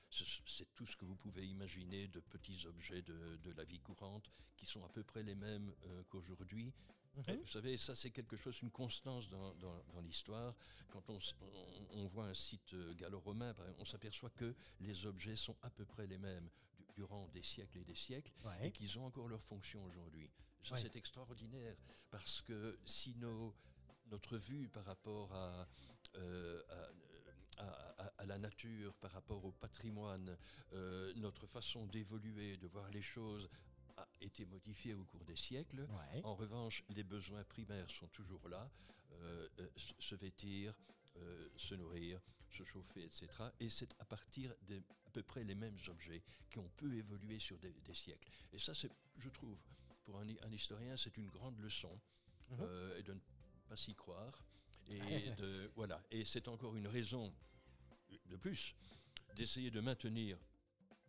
c'est 0.10 0.74
tout 0.76 0.86
ce 0.86 0.96
que 0.96 1.06
vous 1.06 1.16
pouvez 1.16 1.46
imaginer 1.46 2.08
de 2.08 2.20
petits 2.20 2.66
objets 2.68 3.02
de, 3.02 3.52
la 3.56 3.64
vie 3.64 3.80
courante 3.80 4.32
qui 4.56 4.66
sont 4.66 4.84
à 4.86 4.90
peu 4.90 5.04
près 5.04 5.24
les 5.24 5.36
mêmes 5.36 5.74
euh, 5.86 6.04
qu'aujourd'hui. 6.10 6.74
Mhm. 7.16 7.38
Vous 7.38 7.48
savez, 7.48 7.76
ça 7.76 7.96
c'est 7.96 8.12
quelque 8.12 8.38
chose, 8.38 8.60
une 8.62 8.72
constance 8.72 9.30
dans, 9.30 10.02
l'histoire. 10.02 10.56
Quand 10.90 11.04
on, 11.10 12.08
voit 12.08 12.26
un 12.26 12.34
site 12.34 12.74
euh, 12.74 12.94
gallo-romain, 12.94 13.54
on 13.80 13.86
s'aperçoit 13.86 14.30
que 14.30 14.56
les 14.80 15.06
objets 15.06 15.36
sont 15.36 15.56
à 15.62 15.70
peu 15.70 15.86
près 15.86 16.08
les 16.08 16.18
mêmes 16.18 16.50
durant 17.00 17.30
des 17.30 17.44
siècles 17.44 17.78
et 17.78 17.86
des 17.86 17.96
siècles 17.96 18.34
et 18.62 18.72
qu'ils 18.72 19.00
ont 19.00 19.06
encore 19.06 19.30
leur 19.30 19.42
fonction 19.42 19.82
aujourd'hui. 19.86 20.30
Ça 20.64 20.76
c'est 20.76 20.98
extraordinaire 20.98 21.78
parce 22.10 22.42
que 22.42 22.78
si 22.86 23.16
notre 24.12 24.38
vue 24.38 24.68
par 24.68 24.84
rapport 24.84 25.32
euh, 26.16 26.62
à, 27.58 28.12
à, 28.18 28.26
la 28.26 28.38
nature, 28.38 28.94
par 28.96 29.12
rapport 29.12 29.44
au 29.46 29.52
patrimoine, 29.52 30.38
euh, 30.74 31.14
notre 31.16 31.48
façon 31.48 31.86
d'évoluer, 31.88 32.58
de 32.58 32.68
voir 32.68 32.90
les 32.92 33.02
choses 33.02 33.50
a 33.96 34.08
été 34.22 34.46
modifié 34.46 34.94
au 34.94 35.04
cours 35.06 35.24
des 35.26 35.36
siècles. 35.36 35.88
En 36.24 36.36
revanche, 36.36 36.84
les 36.90 37.04
besoins 37.04 37.44
primaires 37.46 37.90
sont 37.90 38.08
toujours 38.08 38.48
là. 38.50 38.70
Euh, 39.22 39.48
se 39.78 40.16
vêtir, 40.16 40.74
se 41.58 41.76
nourrir, 41.76 42.22
se 42.52 42.64
chauffer, 42.64 43.04
etc. 43.04 43.28
Et 43.60 43.70
c'est 43.70 43.94
à 44.00 44.06
partir 44.06 44.54
de 44.68 44.82
à 45.06 45.10
peu 45.12 45.24
près 45.24 45.44
les 45.44 45.56
mêmes 45.56 45.78
objets 45.88 46.24
qui 46.50 46.60
ont 46.60 46.70
pu 46.70 46.98
évoluer 46.98 47.40
sur 47.40 47.58
des, 47.58 47.74
siècles. 47.94 48.30
Et 48.54 48.60
ça, 48.60 48.74
c'est, 48.76 48.92
je 49.18 49.30
trouve, 49.30 49.58
pour 50.04 50.20
un, 50.20 50.52
historien, 50.52 50.96
c'est 50.96 51.18
une 51.18 51.30
grande 51.30 51.60
leçon. 51.60 52.00
Mhm. 52.52 52.94
et 52.98 53.04
de 53.04 53.14
ne 53.14 53.20
pas 53.68 53.78
s'y 53.78 53.94
croire. 53.94 54.44
Et, 54.88 55.00
de, 55.38 55.72
voilà. 55.76 56.04
et 56.10 56.26
c'est 56.26 56.48
encore 56.48 56.76
une 56.76 56.88
raison 56.88 57.32
de 58.26 58.36
plus 58.38 58.76
d'essayer 59.36 59.70
de 59.70 59.80
maintenir 59.82 60.40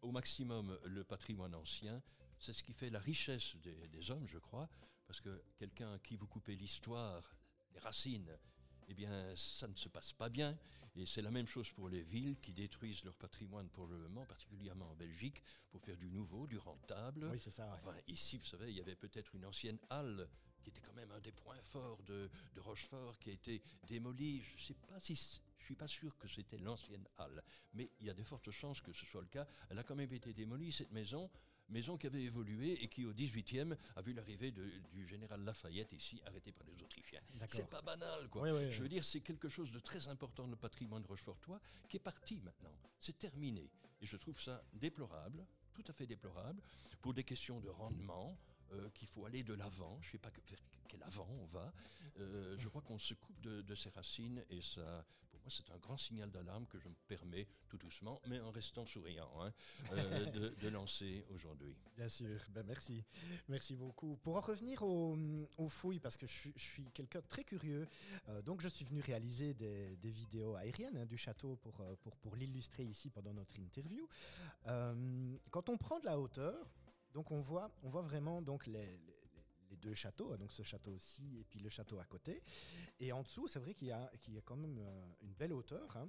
au 0.02 0.12
maximum 0.12 0.78
le 0.85 1.02
patrimoine 1.02 1.54
ancien 1.54 2.02
c'est 2.40 2.54
ce 2.54 2.62
qui 2.62 2.73
fait 2.73 2.88
la 2.88 2.99
richesse 2.99 3.54
des, 3.56 4.11
hommes, 4.11 4.26
je 4.26 4.38
crois, 4.38 4.68
parce 5.06 5.20
que 5.20 5.42
quelqu'un 5.59 5.99
qui 5.99 6.16
vous 6.16 6.26
coupez 6.26 6.56
l'histoire, 6.56 7.37
les 7.75 7.78
racines, 7.80 8.35
eh 8.88 8.94
bien, 8.94 9.37
ça 9.37 9.68
ne 9.68 9.76
se 9.76 9.88
passe 9.88 10.14
pas 10.14 10.30
bien. 10.30 10.59
Et 10.97 11.06
c'est 11.06 11.23
la 11.23 11.30
même 11.30 11.47
chose 11.47 11.70
pour 11.70 11.88
les 11.88 12.02
villes 12.02 12.37
qui 12.40 12.52
détruisent 12.52 13.04
leur 13.04 13.14
patrimoine 13.14 13.68
pour 13.68 13.87
le 13.87 13.97
moment, 13.97 14.26
particulièrement 14.26 14.90
en 14.90 14.94
Belgique, 14.94 15.42
pour 15.70 15.80
faire 15.80 15.97
du 15.97 16.11
nouveau, 16.11 16.47
du 16.47 16.59
rentable. 16.59 17.28
Oui, 17.30 17.38
c'est 17.40 17.52
ça. 17.52 17.70
Enfin, 17.75 17.97
ici, 18.09 18.38
vous 18.38 18.47
savez, 18.47 18.70
il 18.70 18.76
y 18.76 18.80
avait 18.80 18.97
peut-être 18.97 19.35
une 19.35 19.44
ancienne 19.44 19.78
halle 19.88 20.28
qui 20.62 20.70
était 20.70 20.80
quand 20.80 20.92
même 20.92 21.11
un 21.12 21.20
des 21.20 21.32
points 21.32 21.61
forts 21.62 22.02
de, 22.02 22.28
Rochefort, 22.56 23.18
qui 23.18 23.30
a 23.30 23.32
été 23.32 23.62
démolie. 23.87 24.42
Je 24.42 24.54
ne 24.54 24.61
sais 24.61 24.75
pas 24.75 24.99
si 24.99 25.14
je 25.14 25.64
suis 25.64 25.76
pas 25.76 25.88
sûr 25.88 26.16
que 26.18 26.28
c'était 26.28 26.59
l'ancienne 26.59 27.06
halle, 27.16 27.42
mais 27.75 27.90
il 28.00 28.06
y 28.06 28.11
a 28.11 28.14
de 28.14 28.23
fortes 28.23 28.50
chances 28.50 28.80
que 28.80 28.92
ce 28.92 29.06
soit 29.06 29.23
le 29.23 29.28
cas. 29.28 29.47
Elle 29.70 29.78
a 29.78 29.85
quand 29.85 29.94
même 29.94 30.12
été 30.12 30.32
démolie, 30.35 30.73
cette 30.73 30.92
maison 30.92 31.30
maison 31.71 31.97
qui 31.97 32.07
avait 32.07 32.23
évolué 32.23 32.83
et 32.83 32.89
qui, 32.89 33.05
au 33.05 33.12
18e, 33.12 33.77
a 33.97 34.03
vu 34.03 34.12
l'arrivée 34.12 34.53
du 34.53 35.07
général 35.07 35.43
Lafayette 35.45 35.93
ici, 35.93 36.21
arrêté 36.27 36.53
par 36.53 36.67
les 36.67 36.83
Autrichiens. 36.83 37.21
C'est 37.47 37.69
pas 37.69 37.83
banal, 37.83 38.29
quoi. 38.29 38.71
Je 38.71 38.83
veux 38.83 38.89
dire, 38.89 39.05
c'est 39.05 39.21
quelque 39.21 39.49
chose 39.49 39.71
de 39.71 39.79
très 39.79 40.09
important 40.09 40.45
dans 40.45 40.50
le 40.50 40.57
patrimoine 40.57 41.05
rochefortois 41.07 41.61
qui 41.89 41.97
est 41.97 42.00
parti 42.00 42.41
maintenant. 42.43 42.73
C'est 42.99 43.19
terminé. 43.19 43.71
Et 44.03 44.07
je 44.07 44.17
trouve 44.17 44.41
ça 44.41 44.62
déplorable, 44.73 45.45
tout 45.75 45.85
à 45.89 45.93
fait 45.93 46.07
déplorable, 46.07 46.61
pour 47.03 47.15
des 47.15 47.25
questions 47.25 47.61
de 47.61 47.69
rendement, 47.69 48.37
euh, 48.73 48.89
qu'il 48.91 49.09
faut 49.09 49.27
aller 49.27 49.43
de 49.43 49.55
l'avant. 49.55 49.99
Je 50.00 50.09
ne 50.09 50.12
sais 50.12 50.19
pas 50.19 50.31
vers 50.31 50.61
quel 50.89 51.03
avant 51.03 51.29
on 51.29 51.47
va. 51.47 51.73
Euh, 52.19 52.57
je 52.57 52.69
crois 52.69 52.83
qu'on 52.83 52.99
se 52.99 53.15
coupe 53.15 53.41
de, 53.41 53.62
de, 53.62 53.75
ses 53.75 53.91
racines 53.91 54.45
et 54.49 54.61
ça, 54.61 55.05
moi, 55.42 55.50
c'est 55.50 55.70
un 55.70 55.78
grand 55.78 55.97
signal 55.97 56.30
d'alarme 56.30 56.66
que 56.66 56.78
je 56.78 56.88
me 56.88 56.94
permets 57.06 57.47
tout 57.68 57.78
doucement, 57.78 58.20
mais 58.26 58.40
en 58.40 58.50
restant 58.50 58.85
souriant, 58.87 59.30
hein, 59.40 59.52
euh, 59.92 60.26
de, 60.61 60.68
lancer 60.68 61.25
aujourd'hui. 61.30 61.76
Bien 61.97 62.09
sûr, 62.09 62.40
ben 62.50 62.64
merci. 62.66 63.04
Merci 63.49 63.76
beaucoup. 63.76 64.16
Pour 64.23 64.37
en 64.37 64.40
revenir 64.40 64.82
aux, 64.82 65.68
fouilles, 65.68 66.00
parce 66.00 66.16
que 66.16 66.26
je, 66.26 66.50
suis 66.56 66.85
quelqu'un 66.92 67.20
de 67.20 67.26
très 67.26 67.44
curieux, 67.44 67.87
donc 68.44 68.61
je 68.61 68.68
suis 68.68 68.85
venu 68.85 69.00
réaliser 69.00 69.54
des, 69.54 69.97
vidéos 70.02 70.54
aériennes 70.54 70.97
hein, 70.97 71.06
du 71.06 71.16
château 71.16 71.56
pour, 71.56 71.85
pour, 72.02 72.16
pour 72.16 72.37
l'illustrer 72.37 72.85
ici 72.85 73.11
pendant 73.11 73.32
notre 73.32 73.59
interview. 73.59 74.09
quand 75.50 75.68
on 75.68 75.76
prend 75.76 75.99
de 76.00 76.06
la 76.06 76.18
hauteur, 76.18 76.70
donc 77.12 77.30
on 77.30 77.40
voit, 77.40 77.70
on 77.82 77.88
voit 77.88 78.02
vraiment 78.02 78.40
donc 78.42 78.66
les, 78.66 79.00
deux 79.90 79.97
châteaux, 79.97 80.37
donc 80.37 80.52
ce 80.52 80.62
château-ci 80.62 81.38
et 81.40 81.44
puis 81.44 81.59
le 81.59 81.68
château 81.68 81.99
à 81.99 82.04
côté. 82.04 82.42
Et 83.00 83.11
en 83.12 83.23
dessous, 83.23 83.49
c'est 83.49 83.59
vrai 83.59 83.75
qu'il 83.75 83.88
y, 83.88 83.92
a, 83.92 84.11
quand 84.44 84.56
même 84.56 84.78
euh, 84.78 85.12
une 85.23 85.35
belle 85.35 85.52
hauteur. 85.52 85.97
Hein. 85.97 86.09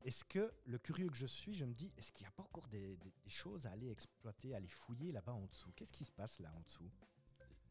Est-ce 0.00 0.24
que, 0.24 0.52
le 0.64 0.78
curieux 0.78 1.10
que 1.10 1.16
je 1.16 1.26
suis, 1.26 1.54
je 1.54 1.66
me 1.66 1.74
dis, 1.74 1.92
est-ce 1.98 2.12
qu'il 2.12 2.24
n'y 2.24 2.28
a 2.28 2.32
pas 2.32 2.44
encore 2.44 2.66
des, 2.68 2.98
choses 3.26 3.66
à 3.66 3.72
aller 3.72 3.90
exploiter, 3.90 4.54
à 4.54 4.56
aller 4.56 4.68
fouiller 4.68 5.12
là-bas 5.12 5.34
en 5.34 5.44
dessous? 5.46 5.70
Qu'est-ce 5.76 5.92
qui 5.92 6.06
se 6.06 6.12
passe 6.12 6.40
là 6.40 6.50
en 6.56 6.60
dessous? 6.62 6.90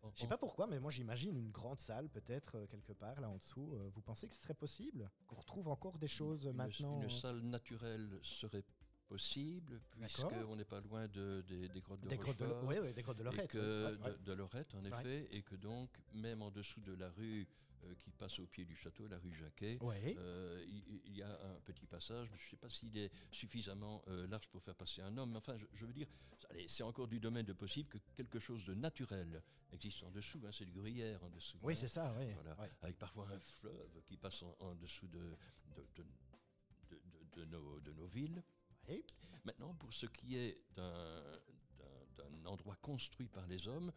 Je 0.03 0.07
ne 0.07 0.13
sais 0.13 0.27
pas 0.27 0.37
pourquoi, 0.37 0.67
mais 0.67 0.81
moi 0.81 0.91
j'imagine 0.91 1.37
une 1.37 1.51
grande 1.51 1.79
salle 1.79 2.09
peut-être 2.09 2.57
euh, 2.57 2.67
quelque 2.67 2.91
part 2.91 3.21
là 3.21 3.29
en 3.29 3.37
dessous. 3.37 3.73
Euh, 3.73 3.89
vous 3.95 4.01
pensez 4.01 4.27
que 4.27 4.35
ce 4.35 4.41
serait 4.41 4.53
possible? 4.53 5.09
Qu'on 5.27 5.37
retrouve 5.37 5.69
encore 5.69 5.97
des 5.97 6.09
choses 6.09 6.45
maintenant 6.47 7.01
Une 7.01 7.09
salle 7.09 7.39
naturelle 7.39 8.19
serait 8.21 8.65
possible, 9.07 9.81
puisqu'on 9.91 10.55
n'est 10.55 10.65
pas 10.65 10.81
loin 10.81 11.07
de, 11.07 11.43
des, 11.47 11.69
grottes 11.81 12.01
de 12.01 12.09
des 12.09 12.17
grottes 12.17 12.39
de, 12.39 12.45
oui, 12.63 12.75
oui, 12.81 12.93
des 12.93 13.01
grottes 13.01 13.17
de 13.17 13.23
Lorette. 13.23 13.55
de, 13.55 14.33
Lorette, 14.33 14.73
en 14.75 14.83
effet, 14.85 15.27
et 15.31 15.41
que 15.41 15.55
donc, 15.55 15.89
même 16.13 16.41
en 16.41 16.51
dessous 16.51 16.81
de 16.81 16.93
la 16.93 17.09
rue 17.11 17.47
euh, 17.85 17.95
qui 17.95 18.11
passe 18.11 18.39
au 18.39 18.45
pied 18.45 18.65
du 18.65 18.75
château, 18.75 19.07
la 19.07 19.17
rue 19.17 19.33
Jacquet, 19.33 19.77
euh, 19.81 20.63
il, 20.67 21.15
y, 21.15 21.21
a 21.21 21.29
un 21.29 21.59
petit 21.61 21.85
passage, 21.85 22.27
je 22.27 22.33
ne 22.33 22.49
sais 22.51 22.55
pas 22.55 22.69
s'il 22.69 22.97
est 22.97 23.11
suffisamment 23.31 24.03
euh, 24.07 24.27
large 24.27 24.47
pour 24.49 24.61
faire 24.61 24.75
passer 24.75 25.01
un 25.01 25.17
homme, 25.17 25.31
mais 25.31 25.37
enfin, 25.37 25.55
je, 25.73 25.85
veux 25.85 25.93
dire, 25.93 26.07
c'est 26.67 26.83
encore 26.83 27.07
du 27.07 27.19
domaine 27.19 27.45
de 27.45 27.53
possible 27.53 27.89
que 27.89 27.97
quelque 28.15 28.39
chose 28.39 28.63
de 28.65 28.73
naturel 28.73 29.41
existe 29.71 30.03
en 30.03 30.11
dessous, 30.11 30.41
hein, 30.45 30.51
c'est 30.53 30.65
du 30.65 30.71
gruyère 30.71 31.23
en 31.23 31.29
dessous. 31.29 31.57
Oui, 31.61 31.73
hein. 31.73 31.75
c'est 31.75 31.87
ça, 31.87 32.13
oui. 32.19 32.27
Avec 32.81 32.97
parfois 32.97 33.27
un 33.29 33.39
fleuve 33.39 34.01
qui 34.05 34.17
passe 34.17 34.43
en, 34.59 34.75
dessous 34.75 35.07
de, 35.07 35.35
de, 37.35 37.45
nos, 37.45 37.79
de 37.79 37.91
nos 37.93 38.07
villes. 38.07 38.43
Maintenant, 39.45 39.73
pour 39.75 39.93
ce 39.93 40.05
qui 40.05 40.37
est 40.37 40.57
d'un 40.77 42.45
endroit 42.45 42.75
construit 42.81 43.27
par 43.27 43.45
les 43.47 43.67
hommes, 43.67 43.91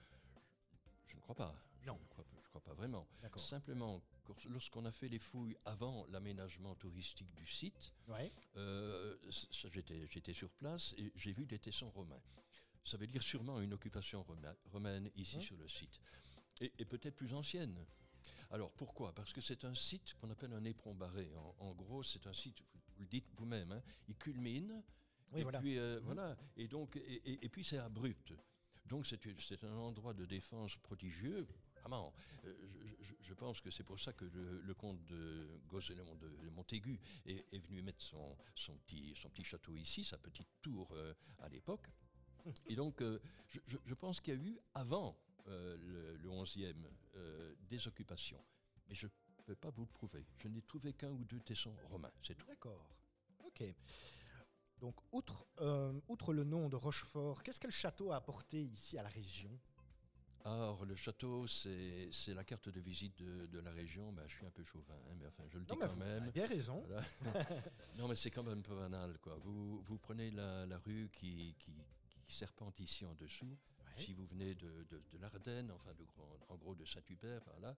je 1.06 1.16
ne 1.16 1.20
crois 1.20 1.34
pas. 1.34 1.54
Non. 1.86 1.98
Je 1.98 2.02
ne 2.02 2.42
crois, 2.52 2.60
pas 2.64 2.74
vraiment. 2.74 3.06
Simplement, 3.36 4.02
lorsqu'on 4.48 4.86
a 4.86 4.92
fait 4.92 5.08
les 5.08 5.18
fouilles 5.18 5.56
avant 5.66 6.06
l'aménagement 6.06 6.74
touristique 6.74 7.32
du 7.34 7.46
site, 7.46 7.92
euh, 8.56 9.16
j'étais 10.10 10.32
sur 10.32 10.50
place 10.50 10.94
et 10.98 11.12
j'ai 11.14 11.32
vu 11.32 11.46
des 11.46 11.58
tessons 11.58 11.90
romains. 11.90 12.22
Ça 12.84 12.96
veut 12.96 13.06
dire 13.06 13.22
sûrement 13.22 13.60
une 13.60 13.74
occupation 13.74 14.24
romaine 14.72 15.10
ici 15.16 15.42
sur 15.42 15.56
le 15.56 15.68
site. 15.68 16.00
Et, 16.60 16.84
peut-être 16.86 17.16
plus 17.16 17.34
ancienne. 17.34 17.84
Alors 18.50 18.70
pourquoi? 18.72 19.14
Parce 19.14 19.32
que 19.32 19.40
c'est 19.40 19.64
un 19.64 19.74
site 19.74 20.14
qu'on 20.14 20.30
appelle 20.30 20.52
un 20.52 20.64
éperon 20.64 20.94
barré. 20.94 21.30
En, 21.58 21.72
gros, 21.72 22.02
c'est 22.02 22.26
un 22.26 22.32
site, 22.32 22.62
vous 22.96 23.02
le 23.02 23.08
dites 23.08 23.26
vous-même, 23.36 23.72
hein, 23.72 23.82
il 24.08 24.16
culmine. 24.16 24.82
et 25.34 25.44
puis 25.44 25.78
euh, 25.78 25.98
mhm. 25.98 26.04
voilà. 26.04 26.36
Et 26.56 26.68
donc, 26.68 26.96
et, 26.96 27.48
puis 27.48 27.64
c'est 27.64 27.78
abrupt. 27.78 28.32
Donc 28.86 29.06
c'est 29.06 29.64
un 29.64 29.76
endroit 29.76 30.14
de 30.14 30.24
défense 30.24 30.76
prodigieux. 30.76 31.46
Vraiment, 31.80 32.12
euh, 32.44 32.54
je, 33.20 33.34
pense 33.34 33.60
que 33.60 33.70
c'est 33.70 33.84
pour 33.84 33.98
ça 34.00 34.12
que 34.12 34.24
le, 34.24 34.74
comte 34.74 35.04
de 35.06 35.48
Gosselin 35.68 36.04
de, 36.16 36.50
Montaigu 36.50 37.00
est, 37.24 37.58
venu 37.58 37.82
mettre 37.82 38.02
son, 38.02 38.36
son, 38.54 38.76
petit, 38.78 39.14
son 39.14 39.28
petit 39.30 39.44
château 39.44 39.76
ici, 39.76 40.02
sa 40.02 40.18
petite 40.18 40.48
tour 40.62 40.88
euh, 40.92 41.14
à 41.38 41.48
l'époque. 41.48 41.88
Et 42.66 42.74
donc, 42.74 43.02
je, 43.48 43.94
pense 43.94 44.20
qu'il 44.20 44.34
y 44.34 44.36
a 44.36 44.40
eu, 44.40 44.58
avant 44.74 45.16
le, 45.46 46.16
le 46.16 46.28
11e, 46.28 46.74
des 47.68 47.86
occupations. 47.86 48.44
Mais 48.88 48.94
je 48.94 49.06
ne 49.46 49.54
peux 49.54 49.60
pas 49.60 49.70
vous 49.70 49.82
le 49.82 49.88
prouver. 49.88 50.26
Je 50.38 50.48
n'ai 50.48 50.62
trouvé 50.62 50.92
qu'un 50.92 51.10
ou 51.10 51.24
deux 51.24 51.40
tessons 51.40 51.74
romains, 51.90 52.12
c'est 52.22 52.36
tout. 52.36 52.46
D'accord. 52.46 52.88
Ok. 53.44 53.62
Donc, 54.78 54.96
outre, 55.12 55.46
euh, 55.60 55.98
outre 56.08 56.32
le 56.32 56.44
nom 56.44 56.68
de 56.68 56.76
Rochefort, 56.76 57.42
qu'est-ce 57.42 57.60
que 57.60 57.66
le 57.66 57.72
château 57.72 58.12
a 58.12 58.16
apporté 58.16 58.62
ici 58.62 58.98
à 58.98 59.02
la 59.02 59.08
région? 59.08 59.50
Alors, 60.44 60.84
le 60.84 60.94
château, 60.94 61.46
c'est 61.48 62.34
la 62.34 62.44
carte 62.44 62.68
de 62.68 62.80
visite 62.80 63.20
de, 63.20 63.58
la 63.58 63.72
région. 63.72 64.12
Ben, 64.12 64.22
je 64.28 64.36
suis 64.36 64.46
un 64.46 64.50
peu 64.50 64.62
chauvin, 64.62 64.94
hein, 64.94 65.14
mais 65.18 65.26
enfin, 65.26 65.42
je 65.48 65.58
le 65.58 65.64
dis 65.64 65.74
quand 65.76 65.96
même. 65.96 66.18
Vous 66.18 66.22
avez 66.22 66.30
bien 66.30 66.46
raison. 66.46 66.84
non, 67.96 68.06
mais 68.06 68.14
c'est 68.14 68.30
quand 68.30 68.44
même 68.44 68.58
un 68.58 68.62
peu 68.62 68.76
banal. 68.76 69.18
Quoi. 69.18 69.36
Vous, 69.38 69.80
vous 69.82 69.98
prenez 69.98 70.30
la, 70.30 70.78
rue 70.84 71.10
qui, 71.12 71.56
qui, 71.58 71.72
serpente 72.28 72.78
ici 72.78 73.04
en 73.04 73.14
dessous. 73.14 73.56
Si 73.96 74.12
vous 74.12 74.26
venez 74.26 74.54
de, 74.54 74.86
de, 74.90 75.18
l'Ardenne, 75.18 75.70
enfin, 75.72 75.94
de, 75.94 76.06
en, 76.48 76.56
gros 76.56 76.74
de 76.74 76.84
Saint-Hubert, 76.84 77.42
par 77.42 77.58
là, 77.60 77.74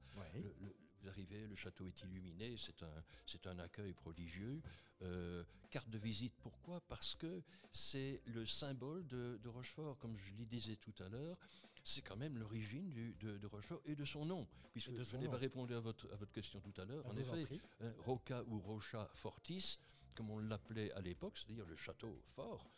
vous 1.01 1.09
arrivez, 1.09 1.47
le 1.47 1.57
château 1.57 1.87
est 1.87 2.03
illuminé, 2.03 2.57
c'est 2.57 2.83
un, 2.83 3.05
c'est 3.27 3.47
un 3.47 3.59
accueil 3.59 3.93
prodigieux. 3.93 4.61
Euh, 5.03 5.45
carte 5.71 5.91
de 5.91 5.99
visite, 5.99 6.35
pourquoi? 6.41 6.81
Parce 6.89 7.15
que 7.15 7.43
c'est 7.71 8.23
le 8.27 8.47
symbole 8.47 9.07
de, 9.07 9.39
Rochefort, 9.49 9.99
comme 9.99 10.17
je 10.17 10.35
le 10.35 10.45
disais 10.45 10.77
tout 10.77 10.95
à 11.01 11.09
l'heure. 11.09 11.39
c'est 11.85 12.03
quand 12.03 12.17
même 12.17 12.37
l'origine 12.39 12.93
de, 13.21 13.39
de, 13.39 13.47
Rochefort 13.47 13.81
et 13.85 13.95
de 13.95 14.05
son 14.05 14.25
nom. 14.25 14.47
Puisque 14.73 15.03
je 15.03 15.17
n'ai 15.17 15.29
pas 15.29 15.37
répondu 15.37 15.75
à 15.75 15.81
votre, 15.81 16.11
à 16.13 16.17
votre 16.17 16.33
question 16.33 16.61
tout 16.61 16.79
à 16.81 16.85
l'heure. 16.85 17.07
En 17.07 17.17
effet, 17.17 17.47
hein, 17.81 17.93
Roca 17.99 18.43
ou 18.45 18.59
Rocha 18.59 19.09
Fortis, 19.13 19.79
comme 20.15 20.31
on 20.31 20.39
l'appelait 20.39 20.91
à 20.93 21.01
l'époque, 21.01 21.39
c'est-à-dire 21.39 21.67
le 21.67 21.77
château 21.77 22.21
fort, 22.35 22.69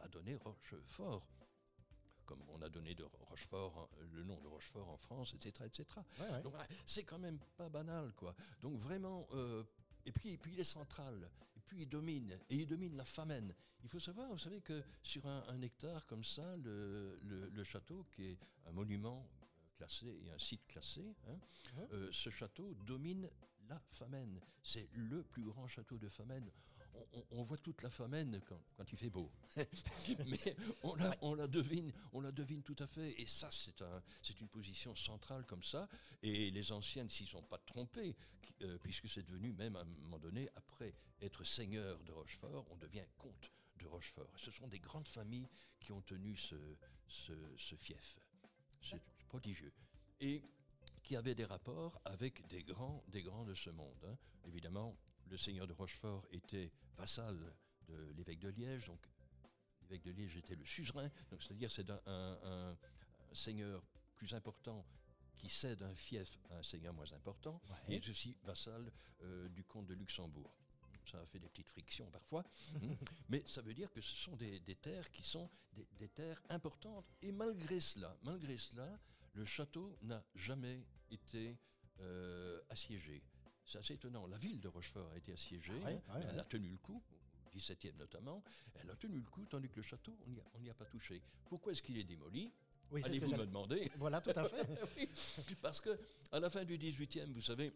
a, 0.00 0.08
donné 0.08 0.36
Rochefort 0.36 1.26
comme 2.24 2.42
on 2.48 2.62
a 2.62 2.68
donné 2.68 2.94
de 2.94 3.04
Rochefort, 3.04 3.88
le 4.12 4.24
nom 4.24 4.40
de 4.40 4.48
Rochefort 4.48 4.88
en 4.88 4.96
France, 4.96 5.34
etc. 5.34 5.66
etc. 5.66 5.84
Donc 6.42 6.54
c'est 6.86 7.04
quand 7.04 7.18
même 7.18 7.38
pas 7.56 7.68
banal, 7.68 8.12
quoi. 8.14 8.34
Donc 8.62 8.78
vraiment, 8.78 9.26
euh, 9.32 9.64
et 10.04 10.12
puis, 10.12 10.36
puis 10.36 10.52
il 10.52 10.60
est 10.60 10.64
central, 10.64 11.30
et 11.56 11.60
puis 11.60 11.82
il 11.82 11.88
domine, 11.88 12.38
et 12.48 12.56
il 12.56 12.66
domine 12.66 12.96
la 12.96 13.04
famine. 13.04 13.54
Il 13.82 13.88
faut 13.88 14.00
savoir, 14.00 14.30
vous 14.30 14.38
savez 14.38 14.60
que 14.60 14.82
sur 15.02 15.26
un, 15.26 15.60
hectare 15.60 16.06
comme 16.06 16.24
ça, 16.24 16.56
le, 16.56 17.18
le, 17.22 17.64
château, 17.64 18.06
qui 18.14 18.24
est 18.24 18.38
un 18.66 18.72
monument 18.72 19.28
classé 19.76 20.06
et 20.24 20.30
un 20.30 20.38
site 20.38 20.66
classé, 20.66 21.14
hein, 21.28 21.38
euh, 21.92 22.08
ce 22.10 22.30
château 22.30 22.74
domine 22.86 23.28
la 23.68 23.78
Famenne. 23.90 24.40
C'est 24.62 24.88
le 24.94 25.22
plus 25.22 25.44
grand 25.44 25.68
château 25.68 25.98
de 25.98 26.08
Famenne 26.08 26.50
on, 27.30 27.42
voit 27.42 27.58
toute 27.58 27.82
la 27.82 27.90
famine 27.90 28.40
quand, 28.46 28.92
il 28.92 28.98
fait 28.98 29.10
beau. 29.10 29.30
Mais 30.26 30.56
on 30.82 31.34
la, 31.34 31.46
devine, 31.46 31.92
on 32.12 32.20
la 32.20 32.32
devine 32.32 32.62
tout 32.62 32.76
à 32.78 32.86
fait. 32.86 33.20
Et 33.20 33.26
ça, 33.26 33.50
c'est 33.50 33.82
un, 33.82 34.02
une 34.40 34.48
position 34.48 34.94
centrale 34.94 35.44
comme 35.46 35.62
ça. 35.62 35.88
Et 36.22 36.50
les 36.50 36.72
anciens 36.72 37.04
ne 37.04 37.08
s'y 37.08 37.26
sont 37.26 37.42
pas 37.42 37.58
trompés, 37.58 38.16
euh, 38.62 38.78
puisque 38.78 39.08
c'est 39.08 39.24
devenu 39.24 39.52
même 39.52 39.76
à 39.76 39.80
un 39.80 39.84
moment 39.84 40.18
donné, 40.18 40.48
après 40.56 40.94
être 41.20 41.44
seigneur 41.44 42.02
de 42.04 42.12
Rochefort, 42.12 42.66
on 42.70 42.76
devient 42.76 43.04
comte 43.18 43.50
de 43.78 43.86
Rochefort. 43.86 44.30
ce 44.36 44.50
sont 44.50 44.68
des 44.68 44.78
grandes 44.78 45.08
familles 45.08 45.48
qui 45.80 45.92
ont 45.92 46.02
tenu 46.02 46.36
ce, 46.36 46.56
fief. 47.76 48.16
C'est 48.80 49.02
prodigieux. 49.26 49.72
Et 50.20 50.42
qui 51.02 51.16
avaient 51.16 51.34
des 51.34 51.44
rapports 51.44 52.00
avec 52.04 52.46
des 52.46 52.62
grands, 52.62 53.02
des 53.08 53.22
grands 53.22 53.44
de 53.44 53.54
ce 53.54 53.70
monde. 53.70 54.04
Hein. 54.06 54.16
Évidemment, 54.46 54.96
le 55.26 55.36
seigneur 55.36 55.66
de 55.66 55.72
Rochefort 55.72 56.24
était 56.30 56.70
vassal 56.96 57.38
de 57.88 58.12
l'évêque 58.16 58.40
de 58.40 58.48
Liège, 58.48 58.86
donc 58.86 59.00
l'évêque 59.82 60.02
de 60.02 60.10
Liège 60.12 60.36
était 60.36 60.54
le 60.54 60.64
suzerain, 60.64 61.10
donc 61.30 61.42
c'est-à-dire 61.42 61.70
c'est 61.70 61.90
un, 61.90 62.76
seigneur 63.32 63.82
plus 64.14 64.32
important 64.32 64.86
qui 65.36 65.48
cède 65.48 65.82
un 65.82 65.94
fief 65.94 66.38
à 66.50 66.58
un 66.58 66.62
seigneur 66.62 66.94
moins 66.94 67.12
important, 67.12 67.60
et 67.88 67.96
est 67.96 68.08
aussi 68.08 68.36
vassal 68.44 68.92
euh, 69.22 69.48
du 69.48 69.64
comte 69.64 69.86
de 69.86 69.94
Luxembourg. 69.94 70.56
Ça 71.10 71.20
a 71.20 71.26
fait 71.26 71.38
des 71.38 71.48
petites 71.48 71.68
frictions 71.68 72.08
parfois, 72.10 72.44
hein. 72.82 72.96
mais 73.28 73.42
ça 73.46 73.60
veut 73.60 73.74
dire 73.74 73.92
que 73.92 74.00
ce 74.00 74.14
sont 74.14 74.36
des, 74.36 74.60
terres 74.80 75.10
qui 75.10 75.22
sont 75.22 75.50
des, 75.98 76.08
terres 76.08 76.40
importantes. 76.48 77.06
Et 77.20 77.32
malgré 77.32 77.80
cela, 77.80 78.16
malgré 78.22 78.56
cela, 78.56 78.98
le 79.34 79.44
château 79.44 79.98
n'a 80.02 80.24
jamais 80.34 80.86
été 81.10 81.58
euh, 82.00 82.60
assiégé. 82.70 83.22
C'est 83.66 83.78
assez 83.78 83.94
étonnant. 83.94 84.26
La 84.26 84.38
ville 84.38 84.60
de 84.60 84.68
Rochefort 84.68 85.10
a 85.10 85.16
été 85.16 85.32
assiégée. 85.32 85.72
Ah 86.08 86.20
elle 86.30 86.38
a 86.38 86.44
tenu 86.44 86.68
le 86.68 86.76
coup, 86.78 87.02
au 87.46 87.50
XVIIe 87.56 87.94
notamment. 87.98 88.42
Elle 88.74 88.90
a 88.90 88.96
tenu 88.96 89.18
le 89.18 89.28
coup, 89.30 89.46
tandis 89.46 89.68
que 89.68 89.76
le 89.76 89.82
château, 89.82 90.16
on 90.54 90.60
n'y 90.60 90.70
a, 90.70 90.74
pas 90.74 90.84
touché. 90.84 91.22
Pourquoi 91.48 91.72
est-ce 91.72 91.82
qu'il 91.82 91.98
est 91.98 92.04
démoli? 92.04 92.52
Allez-vous 92.92 93.36
me 93.36 93.46
demander 93.46 93.90
Voilà, 93.96 94.20
tout 94.20 94.30
à 94.36 94.48
fait. 94.48 95.08
parce 95.62 95.80
que 95.80 95.98
à 96.32 96.40
la 96.40 96.50
fin 96.50 96.64
du 96.64 96.76
XVIIIe, 96.76 97.32
vous 97.32 97.40
savez, 97.40 97.72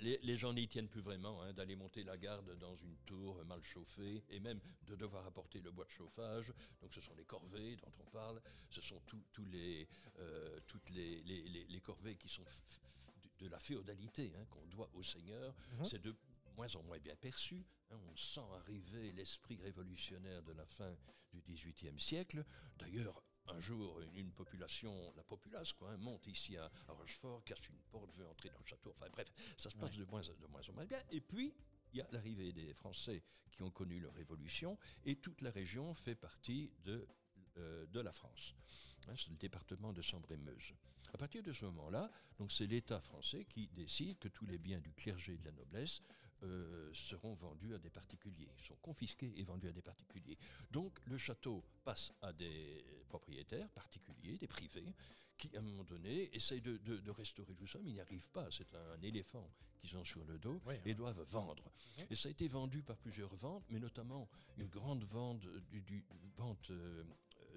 les, 0.00 0.36
gens 0.36 0.52
n'y 0.52 0.66
tiennent 0.66 0.88
plus 0.88 1.00
vraiment 1.00 1.42
hein, 1.42 1.52
d'aller 1.52 1.76
monter 1.76 2.02
la 2.04 2.16
garde 2.16 2.56
dans 2.58 2.76
une 2.76 2.96
tour 3.06 3.42
mal 3.44 3.62
chauffée 3.62 4.24
et 4.28 4.40
même 4.40 4.60
de 4.86 4.96
devoir 4.96 5.26
apporter 5.26 5.60
le 5.60 5.70
bois 5.70 5.84
de 5.84 5.90
chauffage. 5.90 6.52
Donc 6.82 6.92
ce 6.92 7.00
sont 7.00 7.14
les 7.14 7.24
corvées 7.24 7.76
dont 7.76 7.92
on 8.00 8.10
parle, 8.10 8.40
ce 8.70 8.80
sont 8.80 9.00
tous 9.06 9.44
les, 9.46 9.88
euh, 10.18 10.58
toutes 10.66 10.90
les, 10.90 11.22
les, 11.22 11.80
corvées 11.80 12.16
qui 12.16 12.28
sont 12.28 12.44
de 13.44 13.48
la 13.50 13.58
féodalité 13.60 14.32
hein, 14.36 14.44
qu'on 14.46 14.66
doit 14.66 14.90
au 14.94 15.02
Seigneur, 15.02 15.54
mhm. 15.78 15.84
c'est 15.84 16.02
de 16.02 16.14
moins 16.56 16.74
en 16.76 16.82
moins 16.82 16.98
bien 16.98 17.16
perçu. 17.16 17.64
Hein. 17.90 17.98
on 18.10 18.16
sent 18.16 18.40
arriver 18.54 19.12
l'esprit 19.12 19.60
révolutionnaire 19.60 20.42
de 20.42 20.52
la 20.52 20.64
fin 20.64 20.96
du 21.32 21.42
XVIIIe 21.42 22.00
siècle. 22.00 22.44
D'ailleurs, 22.78 23.22
un 23.48 23.60
jour, 23.60 24.00
une, 24.14 24.32
population, 24.32 25.12
la 25.16 25.22
populace, 25.22 25.72
quoi, 25.74 25.90
hein, 25.90 25.98
monte 25.98 26.26
ici 26.26 26.56
à, 26.56 26.70
Rochefort, 26.88 27.44
casse 27.44 27.68
une 27.68 27.80
porte, 27.90 28.16
veut 28.16 28.26
entrer 28.26 28.48
dans 28.48 28.58
le 28.58 28.66
château. 28.66 28.94
Enfin 28.96 29.10
bref, 29.12 29.30
ça 29.58 29.68
se 29.68 29.76
passe 29.76 29.94
de, 29.94 30.04
moins, 30.06 30.22
de 30.22 30.46
moins 30.46 30.62
en 30.66 30.72
moins 30.72 30.86
bien. 30.86 31.00
Et 31.10 31.20
puis, 31.20 31.54
il 31.92 31.98
y 31.98 32.00
a 32.00 32.08
l'arrivée 32.12 32.52
des 32.52 32.72
Français 32.72 33.22
qui 33.52 33.62
ont 33.62 33.70
connu 33.70 34.00
leur 34.00 34.14
révolution, 34.14 34.78
et 35.04 35.16
toute 35.16 35.42
la 35.42 35.50
région 35.50 35.92
fait 35.94 36.16
partie 36.16 36.72
de, 36.84 37.06
euh, 37.58 37.86
de 37.86 38.00
la 38.00 38.12
France. 38.12 38.54
c'est 39.16 39.30
le 39.30 39.36
département 39.36 39.92
de 39.92 40.02
Sambre-et-Meuse. 40.02 40.74
À 41.12 41.18
partir 41.18 41.42
de 41.42 41.52
ce 41.52 41.64
moment-là, 41.66 42.10
donc 42.38 42.50
c'est 42.50 42.66
l'État 42.66 43.00
français 43.00 43.44
qui 43.44 43.68
décide 43.68 44.18
que 44.18 44.28
tous 44.28 44.46
les 44.46 44.58
biens 44.58 44.80
du 44.80 44.92
clergé 44.92 45.34
et 45.34 45.38
de 45.38 45.44
la 45.44 45.52
noblesse 45.52 46.02
euh, 46.42 46.90
seront 46.92 47.34
vendus 47.34 47.74
à 47.74 47.78
des 47.78 47.90
particuliers, 47.90 48.48
sont 48.66 48.76
confisqués 48.82 49.32
et 49.36 49.44
vendus 49.44 49.68
à 49.68 49.72
des 49.72 49.82
particuliers. 49.82 50.36
Donc 50.70 50.98
le 51.06 51.16
château 51.16 51.64
passe 51.84 52.12
à 52.20 52.32
des 52.32 52.84
propriétaires 53.08 53.70
particuliers, 53.70 54.36
des 54.36 54.48
privés, 54.48 54.92
qui 55.38 55.56
à 55.56 55.60
un 55.60 55.62
moment 55.62 55.84
donné 55.84 56.34
essayent 56.34 56.60
de, 56.60 57.10
restaurer 57.10 57.54
tout 57.54 57.66
ça, 57.66 57.78
mais 57.82 57.90
ils 57.90 57.94
n'y 57.94 58.00
arrivent 58.00 58.28
pas. 58.30 58.48
C'est 58.50 58.74
un, 58.74 59.00
éléphant 59.02 59.48
qu'ils 59.80 59.96
ont 59.96 60.04
sur 60.04 60.24
le 60.24 60.38
dos 60.38 60.60
et 60.84 60.94
doivent 60.94 61.22
vendre. 61.30 61.70
Et 62.10 62.14
ça 62.14 62.28
a 62.28 62.32
été 62.32 62.48
vendu 62.48 62.82
par 62.82 62.96
plusieurs 62.96 63.34
ventes, 63.36 63.64
mais 63.70 63.78
notamment 63.78 64.28
une 64.58 64.68
grande 64.68 65.04
vente, 65.04 65.46
du, 65.70 66.04
vente 66.36 66.70
euh, 66.70 67.04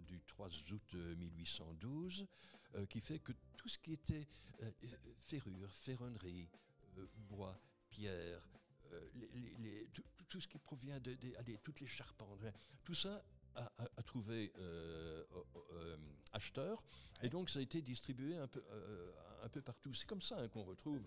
du 0.01 0.21
3 0.27 0.49
août 0.71 0.93
1812 0.93 2.27
euh, 2.75 2.85
qui 2.85 2.99
fait 2.99 3.19
que 3.19 3.31
tout 3.55 3.69
ce 3.69 3.77
qui 3.77 3.93
était 3.93 4.27
euh, 4.61 4.71
ferrure, 5.23 5.71
ferronnerie, 5.71 6.49
euh, 6.97 7.05
bois, 7.29 7.57
pierre, 7.89 8.41
tout, 10.29 10.39
ce 10.39 10.47
qui 10.47 10.57
provient 10.59 10.99
de, 10.99 11.15
toutes 11.63 11.81
les 11.81 11.87
charpentes, 11.87 12.39
tout 12.85 12.93
ça 12.93 13.23
a, 13.55 14.03
trouvé 14.03 14.53
acheteur. 16.31 16.81
Et 17.21 17.29
donc 17.29 17.49
ça 17.49 17.59
a 17.59 17.61
été 17.61 17.81
distribué 17.81 18.37
un 18.37 18.47
peu, 18.47 18.63
un 19.43 19.49
peu 19.49 19.61
partout. 19.61 19.93
C'est 19.93 20.07
comme 20.07 20.21
ça 20.21 20.39
hein, 20.39 20.47
qu'on 20.47 20.63
retrouve 20.63 21.01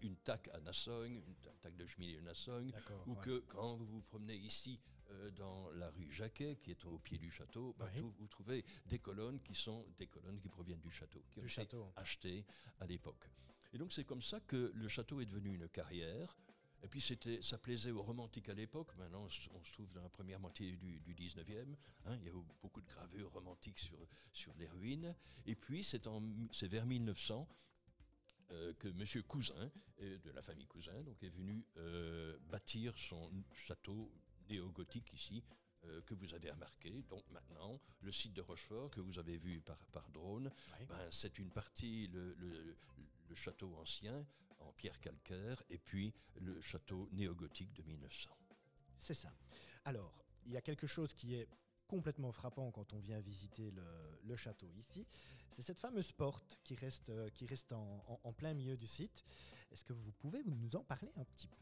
une 0.00 0.16
tac 0.16 0.48
à 0.48 0.60
Nassogne, 0.60 1.20
une 1.26 1.34
tac 1.60 1.76
de 1.76 1.86
cheminée 1.86 2.18
à 2.18 2.22
Nassogne, 2.22 2.72
ou 3.06 3.14
que 3.16 3.40
quand 3.40 3.76
vous 3.76 3.86
vous 3.86 4.02
promenez 4.02 4.36
ici 4.36 4.80
euh, 5.10 5.30
dans 5.32 5.70
la 5.72 5.90
rue 5.90 6.10
Jacquet, 6.10 6.56
qui 6.62 6.70
est 6.70 6.84
au 6.84 6.98
pied 6.98 7.18
du 7.18 7.30
château, 7.30 7.74
bah, 7.78 7.88
vous, 8.18 8.26
trouvez 8.28 8.64
des 8.86 8.98
colonnes 8.98 9.40
qui 9.40 9.54
sont 9.54 9.86
des 9.98 10.06
colonnes 10.06 10.38
qui 10.38 10.48
proviennent 10.48 10.80
du 10.80 10.90
château, 10.90 11.24
qui 11.30 11.40
ont 11.40 11.44
été 11.44 11.76
achetées 11.96 12.44
à 12.80 12.86
l'époque. 12.86 13.28
Et 13.72 13.78
donc 13.78 13.92
c'est 13.92 14.04
comme 14.04 14.22
ça 14.22 14.40
que 14.40 14.72
le 14.74 14.88
château 14.88 15.20
est 15.20 15.26
devenu 15.26 15.54
une 15.54 15.68
carrière. 15.68 16.36
Et 16.82 16.88
puis 16.88 17.00
c'était, 17.00 17.42
ça 17.42 17.58
plaisait 17.58 17.90
aux 17.90 18.02
romantiques 18.02 18.48
à 18.48 18.54
l'époque. 18.54 18.96
Maintenant, 18.96 19.24
on 19.24 19.62
se 19.64 19.72
trouve 19.72 19.92
dans 19.92 20.02
la 20.02 20.08
première 20.08 20.40
moitié 20.40 20.76
du, 20.76 21.14
19e. 21.14 21.76
Hein. 22.06 22.16
il 22.16 22.24
y 22.24 22.28
a 22.28 22.32
eu 22.32 22.42
beaucoup 22.62 22.80
de 22.80 22.86
gravures 22.86 23.30
romantiques 23.32 23.78
sur, 23.78 23.98
sur 24.32 24.54
les 24.58 24.66
ruines. 24.66 25.14
Et 25.46 25.54
puis 25.54 25.84
c'est, 25.84 26.06
en, 26.06 26.22
c'est 26.52 26.68
vers 26.68 26.86
1900 26.86 27.46
euh, 28.52 28.72
que 28.74 28.88
M. 28.88 29.22
Cousin, 29.24 29.70
de 29.98 30.30
la 30.30 30.42
famille 30.42 30.66
Cousin, 30.66 31.02
donc, 31.02 31.22
est 31.22 31.28
venu 31.28 31.64
euh, 31.76 32.38
bâtir 32.48 32.96
son 32.96 33.30
château 33.52 34.10
néo-gothique 34.50 35.12
ici, 35.12 35.42
euh, 35.86 36.02
que 36.02 36.14
vous 36.14 36.34
avez 36.34 36.50
remarqué. 36.50 37.02
Donc 37.08 37.24
maintenant, 37.30 37.80
le 38.02 38.12
site 38.12 38.34
de 38.34 38.42
Rochefort 38.42 38.90
que 38.90 39.00
vous 39.00 39.18
avez 39.18 39.38
vu 39.38 39.60
par, 39.60 39.78
par 39.86 40.10
drone, 40.10 40.50
ben, 40.88 41.08
c'est 41.10 41.38
une 41.38 41.50
partie, 41.50 42.06
le, 42.08 42.34
le, 42.34 42.76
château 43.34 43.72
ancien 43.76 44.26
en 44.58 44.72
pierre 44.72 45.00
calcaire 45.00 45.62
et 45.70 45.78
puis 45.78 46.12
le 46.34 46.60
château 46.60 47.08
néo-gothique 47.12 47.72
de 47.72 47.82
1900. 47.82 48.28
C'est 48.98 49.14
ça. 49.14 49.32
Alors, 49.84 50.22
il 50.44 50.52
y 50.52 50.56
a 50.56 50.60
quelque 50.60 50.86
chose 50.86 51.14
qui 51.14 51.34
est 51.36 51.48
complètement 51.86 52.32
frappant 52.32 52.70
quand 52.72 52.92
on 52.92 52.98
vient 52.98 53.20
visiter 53.20 53.70
le, 53.70 53.84
le 54.24 54.36
château 54.36 54.70
ici, 54.76 55.06
c'est 55.50 55.62
cette 55.62 55.80
fameuse 55.80 56.12
porte 56.12 56.58
qui 56.62 56.74
reste, 56.74 57.08
euh, 57.08 57.30
qui 57.30 57.46
reste 57.46 57.72
en, 57.72 58.20
en 58.22 58.32
plein 58.32 58.52
milieu 58.52 58.76
du 58.76 58.86
site. 58.86 59.24
Est-ce 59.70 59.84
que 59.84 59.92
vous 59.92 60.12
pouvez 60.12 60.42
nous 60.44 60.76
en 60.76 60.84
parler 60.84 61.12
un 61.16 61.24
petit 61.24 61.48
peu? 61.48 61.56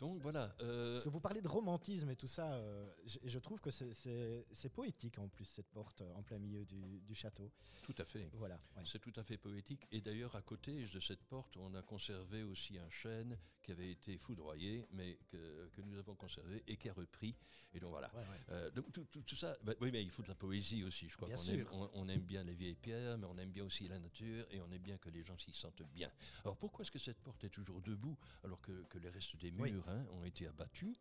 Donc 0.00 0.20
voilà. 0.22 0.54
Euh, 0.60 0.94
Parce 0.94 1.04
que 1.04 1.10
vous 1.10 1.20
parlez 1.20 1.42
de 1.42 1.48
romantisme 1.48 2.10
et 2.10 2.16
tout 2.16 2.26
ça, 2.26 2.54
euh, 2.54 2.90
je, 3.06 3.38
trouve 3.38 3.60
que 3.60 3.70
c'est 3.70 4.68
poétique 4.72 5.18
en 5.18 5.28
plus 5.28 5.44
cette 5.44 5.68
porte 5.68 6.02
en 6.16 6.22
plein 6.22 6.38
milieu 6.38 6.64
du, 6.64 7.14
château. 7.14 7.52
Tout 7.82 7.94
à 7.98 8.04
fait. 8.04 8.30
Voilà. 8.32 8.58
C'est 8.86 8.98
tout 8.98 9.12
à 9.16 9.22
fait 9.22 9.36
poétique. 9.36 9.86
Et 9.92 10.00
d'ailleurs, 10.00 10.34
à 10.36 10.42
côté 10.42 10.86
de 10.86 11.00
cette 11.00 11.22
porte, 11.24 11.56
on 11.58 11.74
a 11.74 11.82
conservé 11.82 12.42
aussi 12.42 12.78
un 12.78 12.88
chêne 12.88 13.38
qui 13.62 13.72
avait 13.72 13.90
été 13.90 14.18
foudroyé, 14.18 14.86
mais 14.92 15.18
que, 15.28 15.68
nous 15.82 15.98
avons 15.98 16.14
conservé 16.14 16.62
et 16.66 16.76
qui 16.76 16.88
a 16.88 16.92
repris. 16.92 17.34
Et 17.72 17.80
donc 17.80 17.90
voilà. 17.90 18.10
Euh, 18.50 18.70
donc 18.70 18.86
tout, 18.92 19.36
ça, 19.36 19.56
bah, 19.62 19.72
oui, 19.80 19.90
mais 19.92 20.02
il 20.02 20.10
faut 20.10 20.22
de 20.22 20.28
la 20.28 20.34
poésie 20.34 20.84
aussi. 20.84 21.08
Je 21.08 21.16
crois 21.16 21.28
qu'on 21.28 21.42
aime, 21.44 21.66
on, 21.94 22.08
aime 22.08 22.20
bien 22.20 22.44
les 22.44 22.54
vieilles 22.54 22.74
pierres, 22.74 23.18
mais 23.18 23.26
on 23.26 23.38
aime 23.38 23.50
bien 23.50 23.64
aussi 23.64 23.88
la 23.88 23.98
nature 23.98 24.46
et 24.50 24.60
on 24.60 24.70
aime 24.72 24.82
bien 24.82 24.98
que 24.98 25.08
les 25.10 25.24
gens 25.24 25.38
s'y 25.38 25.52
sentent 25.52 25.82
bien. 25.94 26.10
Alors 26.44 26.56
pourquoi 26.56 26.82
est-ce 26.82 26.90
que 26.90 26.98
cette 26.98 27.20
porte 27.20 27.44
est 27.44 27.50
toujours 27.50 27.80
debout 27.80 28.16
alors 28.44 28.60
que, 28.60 28.72
les 28.98 29.08
restes 29.08 29.36
des 29.36 29.50
murs 29.50 29.84
ont 30.12 30.24
été 30.24 30.46
abattus, 30.46 30.96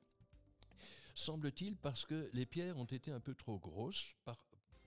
semble-t-il 1.13 1.75
parce 1.75 2.05
que 2.05 2.29
les 2.33 2.45
pierres 2.45 2.77
ont 2.77 2.85
été 2.85 3.11
un 3.11 3.19
peu 3.19 3.35
trop 3.35 3.57
grosses 3.57 4.15
par, 4.23 4.37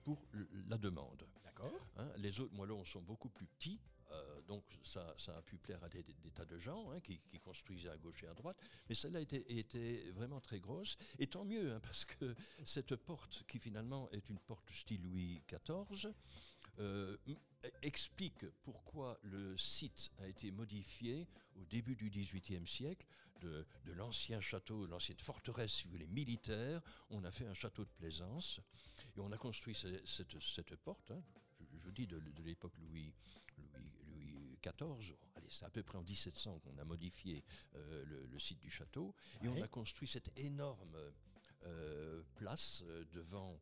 pour 0.03 0.25
la 0.67 0.77
demande. 0.77 1.25
D'accord. 1.43 1.73
Hein, 1.97 2.11
les 2.17 2.39
autres 2.39 2.53
moellons 2.53 2.83
sont 2.85 3.01
beaucoup 3.01 3.29
plus 3.29 3.45
petits, 3.45 3.79
euh, 4.13 4.41
donc 4.47 4.63
ça, 4.83 5.15
a 5.27 5.41
pu 5.41 5.57
plaire 5.57 5.83
à 5.83 5.89
des, 5.89 6.03
tas 6.33 6.45
de 6.45 6.57
gens 6.57 6.91
hein, 6.91 6.99
qui, 6.99 7.19
construisaient 7.39 7.89
à 7.89 7.97
gauche 7.97 8.23
et 8.23 8.27
à 8.27 8.33
droite, 8.33 8.57
mais 8.87 8.95
celle-là 8.95 9.21
était, 9.21 10.11
vraiment 10.11 10.39
très 10.39 10.59
grosse, 10.59 10.97
et 11.19 11.27
tant 11.27 11.45
mieux, 11.45 11.73
hein, 11.73 11.79
parce 11.81 12.05
que 12.05 12.35
cette 12.63 12.95
porte, 12.95 13.43
qui 13.47 13.59
finalement 13.59 14.09
est 14.11 14.29
une 14.29 14.39
porte 14.39 14.71
style 14.71 15.01
Louis 15.01 15.43
XIV, 15.47 16.13
euh, 16.79 17.17
explique 17.81 18.45
pourquoi 18.63 19.19
le 19.23 19.55
site 19.57 20.11
a 20.19 20.27
été 20.27 20.51
modifié 20.51 21.27
au 21.55 21.65
début 21.65 21.95
du 21.95 22.09
XVIIIe 22.09 22.67
siècle. 22.67 23.07
De, 23.41 23.65
l'ancien 23.87 24.39
château, 24.39 24.85
l'ancienne 24.85 25.19
forteresse, 25.19 25.73
si 25.73 25.83
vous 25.83 25.91
voulez, 25.91 26.07
militaire, 26.07 26.81
on 27.09 27.25
a 27.25 27.31
fait 27.31 27.45
un 27.45 27.53
château 27.53 27.83
de 27.83 27.89
plaisance 27.89 28.61
et 29.17 29.19
on 29.19 29.33
a 29.33 29.37
construit 29.37 29.75
cette, 29.75 30.75
porte. 30.77 31.11
Hein. 31.11 31.21
je, 31.59 31.77
vous 31.83 31.91
dis 31.91 32.07
de, 32.07 32.21
l'époque 32.45 32.71
Louis, 32.77 33.13
Louis, 33.57 33.73
Allez, 35.35 35.47
c'est 35.49 35.65
à 35.65 35.69
peu 35.69 35.83
près 35.83 35.97
en 35.97 36.03
1700 36.03 36.59
qu'on 36.59 36.77
a 36.77 36.83
modifié 36.83 37.43
euh, 37.75 38.03
le, 38.05 38.39
site 38.39 38.59
du 38.59 38.69
château. 38.69 39.15
Et 39.43 39.47
on 39.47 39.61
a 39.61 39.67
construit 39.67 40.07
cette 40.07 40.31
énorme 40.37 40.97
euh, 41.65 42.23
place 42.35 42.83
devant 43.11 43.59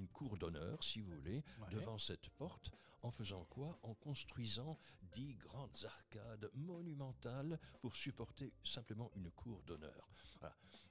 une 0.00 0.08
cour 0.08 0.36
d'honneur, 0.38 0.82
si 0.82 1.00
vous 1.00 1.14
voulez, 1.14 1.44
devant 1.70 1.98
cette 1.98 2.28
porte, 2.30 2.72
en 3.02 3.10
faisant 3.10 3.44
quoi? 3.44 3.78
En 3.82 3.94
construisant 3.94 4.78
dix 5.12 5.34
grandes 5.34 5.76
arcades 5.84 6.50
monumentales 6.54 7.58
pour 7.80 7.94
supporter 7.94 8.52
simplement 8.64 9.10
une 9.14 9.30
cour 9.30 9.62
d'honneur. 9.62 10.08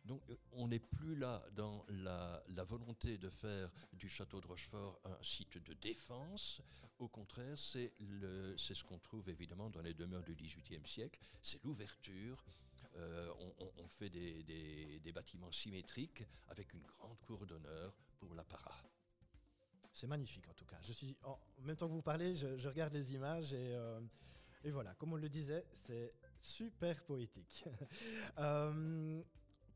Donc 0.05 0.21
on 0.53 0.67
n'est 0.67 0.79
plus 0.79 1.15
là 1.15 1.43
dans 1.55 1.85
la, 1.89 2.43
volonté 2.63 3.17
de 3.17 3.29
faire 3.29 3.71
du 3.93 4.09
château 4.09 4.41
de 4.41 4.47
Rochefort 4.47 4.99
un 5.05 5.17
site 5.21 5.57
de 5.57 5.73
défense. 5.73 6.61
Au 6.99 7.07
contraire, 7.07 7.57
c'est 7.57 7.93
ce 7.97 8.83
qu'on 8.83 8.99
trouve 8.99 9.29
évidemment 9.29 9.69
dans 9.69 9.81
les 9.81 9.93
demeures 9.93 10.23
du 10.23 10.35
XVIIIe 10.35 10.85
siècle, 10.85 11.19
c'est 11.41 11.63
l'ouverture. 11.63 12.43
Euh, 12.95 13.31
on, 13.77 13.87
fait 13.87 14.09
des, 14.09 14.43
des, 14.43 15.11
bâtiments 15.11 15.51
symétriques 15.51 16.23
avec 16.47 16.73
une 16.73 16.81
grande 16.81 17.19
cour 17.21 17.45
d'honneur 17.45 17.93
pour 18.19 18.33
l'apparat. 18.33 18.81
C'est 19.99 20.07
magnifique 20.07 20.47
en 20.47 20.53
tout 20.53 20.63
cas. 20.63 20.77
Je 20.81 20.93
suis, 20.93 21.17
en 21.23 21.37
même 21.65 21.75
temps 21.75 21.89
que 21.89 21.91
vous 21.93 22.01
parlez, 22.01 22.33
je, 22.33 22.67
regarde 22.69 22.93
les 22.93 23.13
images 23.13 23.53
et, 23.53 23.75
euh, 23.75 23.99
et, 24.63 24.71
voilà, 24.71 24.93
comme 24.95 25.11
on 25.11 25.17
le 25.17 25.27
disait, 25.27 25.65
c'est 25.83 26.13
super 26.41 27.03
poétique. 27.03 27.65
Euh, 28.37 29.21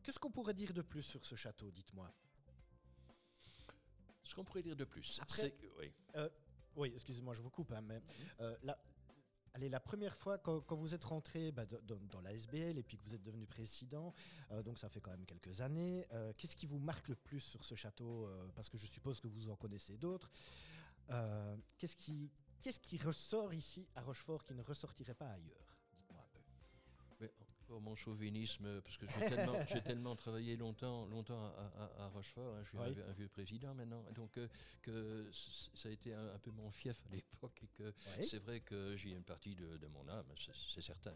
qu'est-ce 0.02 0.20
qu'on 0.20 0.32
pourrait 0.32 0.54
dire 0.54 0.74
de 0.74 0.82
plus 0.82 1.02
sur 1.02 1.26
ce 1.26 1.36
château, 1.36 1.70
dites-moi? 1.72 2.10
Ce 4.24 4.34
qu'on 4.34 4.46
pourrait 4.46 4.64
dire 4.64 4.78
de 4.78 4.86
plus, 4.86 5.20
c'est 5.28 5.54
oui. 5.78 5.92
Euh, 6.16 6.30
oui, 6.78 6.94
excusez-moi, 6.96 7.34
je 7.34 7.42
vous 7.42 7.50
coupe, 7.50 7.74
hein, 7.74 7.82
mais 7.82 8.02
là, 8.62 8.80
Allez, 9.56 9.70
la 9.70 9.80
première 9.80 10.16
fois, 10.16 10.40
quand, 10.40 10.64
vous 10.72 10.96
êtes 10.96 11.04
rentré 11.04 11.52
bah, 11.52 11.66
dans, 11.66 12.22
la 12.22 12.34
SBL 12.34 12.78
et 12.78 12.84
puis 12.84 12.98
que 12.98 13.04
vous 13.04 13.14
êtes 13.14 13.22
devenu 13.22 13.46
président, 13.46 14.14
euh, 14.52 14.64
donc 14.64 14.80
ça 14.80 14.90
fait 14.90 15.00
quand 15.00 15.12
même 15.12 15.26
quelques 15.26 15.62
années, 15.62 16.08
euh, 16.12 16.34
qu'est-ce 16.38 16.56
qui 16.56 16.66
vous 16.66 16.80
marque 16.80 17.08
le 17.08 17.16
plus 17.16 17.40
sur 17.40 17.64
ce 17.64 17.76
château 17.76 18.26
euh, 18.26 18.48
Parce 18.56 18.68
que 18.68 18.80
je 18.80 18.88
suppose 18.88 19.20
que 19.20 19.28
vous 19.28 19.50
en 19.50 19.56
connaissez 19.56 19.98
d'autres. 19.98 20.32
qu'est-ce 21.78 21.96
qui 21.96 22.98
ressort 22.98 23.54
ici 23.54 23.88
à 23.96 24.02
Rochefort 24.02 24.44
qui 24.44 24.56
ne 24.56 24.64
ressortirait 24.64 25.14
pas 25.14 25.30
ailleurs? 25.30 25.73
Mon 27.82 27.96
chauvinisme, 27.96 28.82
parce 28.82 28.98
que 28.98 29.06
j'ai 29.08 29.30
tellement, 29.30 29.66
tellement, 29.84 30.16
travaillé 30.16 30.56
longtemps, 30.56 31.06
longtemps 31.08 31.54
à, 31.98 32.08
Rochefort, 32.08 32.56
hein, 32.56 32.64
je 32.64 32.70
suis 32.70 33.02
un, 33.02 33.12
vieux 33.14 33.28
président 33.28 33.74
maintenant, 33.74 34.04
donc 34.16 34.38
euh, 34.38 34.48
que 34.82 35.30
ça 35.32 35.90
a 35.90 35.92
été 35.92 36.14
un, 36.14 36.40
peu 36.40 36.52
mon 36.52 36.72
fief 36.72 37.02
à 37.12 37.16
l'époque 37.16 37.60
et 37.64 37.68
que 37.68 37.94
c'est 38.24 38.40
vrai 38.40 38.60
que 38.60 38.96
j'ai 38.96 39.12
une 39.12 39.24
partie 39.24 39.56
de, 39.56 39.88
mon 39.88 40.08
âme, 40.08 40.26
c'est 40.36 40.82
certain. 40.82 41.16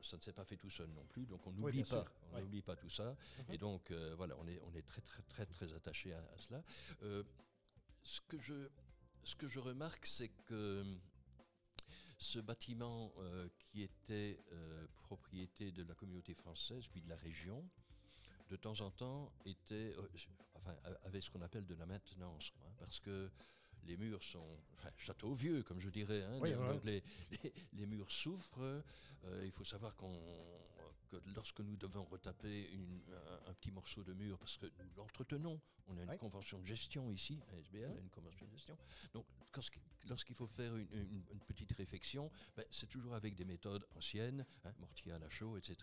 ça 0.00 0.16
ne 0.16 0.22
s'est 0.22 0.32
pas 0.32 0.44
fait 0.44 0.56
tout 0.56 0.70
seul 0.70 0.88
non 0.90 1.04
plus, 1.06 1.26
donc 1.26 1.46
on 1.46 1.52
n'oublie 1.52 1.84
pas, 1.84 2.04
on 2.32 2.40
n'oublie 2.40 2.62
pas 2.62 2.76
tout 2.76 2.90
ça, 2.90 3.10
mhm. 3.10 3.54
et 3.54 3.58
donc 3.58 3.90
euh, 3.90 4.14
voilà, 4.16 4.36
on 4.38 4.46
est, 4.46 4.60
on 4.60 4.74
est 4.74 4.86
très 4.86 5.00
très 5.00 5.22
très 5.22 5.46
très 5.46 5.72
attaché 5.72 6.12
à, 6.12 6.22
cela. 6.38 6.62
Euh, 7.02 7.22
ce 8.02 8.20
que 8.22 8.38
je 8.38 8.68
ce 9.22 9.36
que 9.36 9.46
je 9.46 9.58
remarque, 9.58 10.06
c'est 10.06 10.30
que 10.46 10.84
ce 12.20 12.38
bâtiment 12.38 13.12
euh, 13.18 13.48
qui 13.58 13.82
était 13.82 14.38
euh, 14.52 14.86
propriété 14.94 15.72
de 15.72 15.82
la 15.82 15.94
communauté 15.94 16.34
française, 16.34 16.86
puis 16.88 17.00
de 17.00 17.08
la 17.08 17.16
région, 17.16 17.66
de 18.50 18.56
temps 18.56 18.80
en 18.82 18.90
temps 18.90 19.32
était, 19.46 19.94
euh, 19.96 20.08
enfin, 20.54 20.76
avait 21.04 21.20
ce 21.20 21.30
qu'on 21.30 21.40
appelle 21.40 21.66
de 21.66 21.74
la 21.74 21.86
maintenance, 21.86 22.52
hein, 22.60 22.72
parce 22.78 23.00
que 23.00 23.30
les 23.84 23.96
murs 23.96 24.22
sont 24.22 24.58
enfin, 24.74 24.90
château 24.98 25.32
vieux, 25.32 25.62
comme 25.62 25.80
je 25.80 25.88
dirais. 25.88 26.22
Hein, 26.22 26.40
les, 26.84 27.02
les, 27.72 27.86
murs 27.86 28.12
souffrent. 28.12 28.82
il 29.42 29.50
faut 29.52 29.64
savoir 29.64 29.96
qu'on 29.96 30.20
que 31.10 31.16
lorsque 31.34 31.60
nous 31.60 31.76
devons 31.76 32.04
retaper 32.04 32.70
un, 33.46 33.54
petit 33.54 33.72
morceau 33.72 34.02
de 34.04 34.12
mur, 34.12 34.38
parce 34.38 34.56
que 34.56 34.66
nous 34.66 34.94
l'entretenons, 34.96 35.60
on 35.88 35.98
a 35.98 36.02
une 36.02 36.18
convention 36.18 36.60
de 36.60 36.66
gestion 36.66 37.10
ici, 37.10 37.40
à 37.52 37.56
SBL, 37.58 37.98
une 38.00 38.10
convention 38.10 38.46
de 38.46 38.52
gestion. 38.52 38.76
Donc, 39.12 39.26
lorsqu'il 40.08 40.34
faut 40.34 40.46
faire 40.46 40.74
une, 40.76 41.24
petite 41.46 41.72
réfection, 41.72 42.30
ben, 42.56 42.64
c'est 42.70 42.88
toujours 42.88 43.14
avec 43.14 43.34
des 43.34 43.44
méthodes 43.44 43.84
anciennes, 43.96 44.46
hein, 44.64 44.72
mortier 44.78 45.12
à 45.12 45.18
la 45.18 45.28
chaux, 45.28 45.56
etc. 45.56 45.76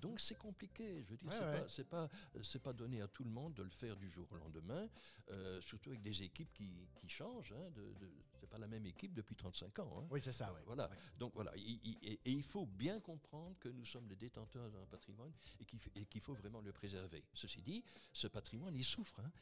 Donc, 0.00 0.18
c'est 0.18 0.38
compliqué. 0.38 1.02
Je 1.04 1.10
veux 1.10 1.16
dire, 1.18 1.30
c'est 1.68 1.88
pas, 1.88 2.08
c'est 2.42 2.62
pas, 2.62 2.72
donné 2.72 3.02
à 3.02 3.08
tout 3.08 3.24
le 3.24 3.30
monde 3.30 3.54
de 3.54 3.62
le 3.62 3.70
faire 3.70 3.96
du 3.96 4.10
jour 4.10 4.26
au 4.32 4.36
lendemain, 4.36 4.88
euh, 5.30 5.60
surtout 5.60 5.90
avec 5.90 6.02
des 6.02 6.22
équipes 6.22 6.52
qui, 6.52 6.88
changent. 7.06 7.52
Hein, 7.52 7.70
de, 7.70 8.10
pas 8.54 8.60
la 8.60 8.68
même 8.68 8.86
équipe 8.86 9.12
depuis 9.12 9.34
35 9.34 9.78
ans. 9.80 9.98
Hein. 9.98 10.06
Oui, 10.10 10.20
c'est 10.22 10.32
ça. 10.32 10.54
Voilà. 10.66 10.88
Donc 11.18 11.32
voilà, 11.34 11.52
et, 11.56 12.18
il 12.24 12.42
faut 12.42 12.66
bien 12.66 13.00
comprendre 13.00 13.56
que 13.58 13.68
nous 13.68 13.84
sommes 13.84 14.08
les 14.08 14.16
détenteurs 14.16 14.70
d'un 14.70 14.86
patrimoine 14.86 15.32
et 15.60 16.04
qu'il 16.06 16.20
faut 16.20 16.34
vraiment 16.34 16.60
le 16.60 16.72
préserver. 16.72 17.24
Ceci 17.34 17.62
dit, 17.62 17.82
ce 18.12 18.28
patrimoine, 18.28 18.74
il 18.76 18.84
souffre. 18.84 19.20
Hein. 19.20 19.32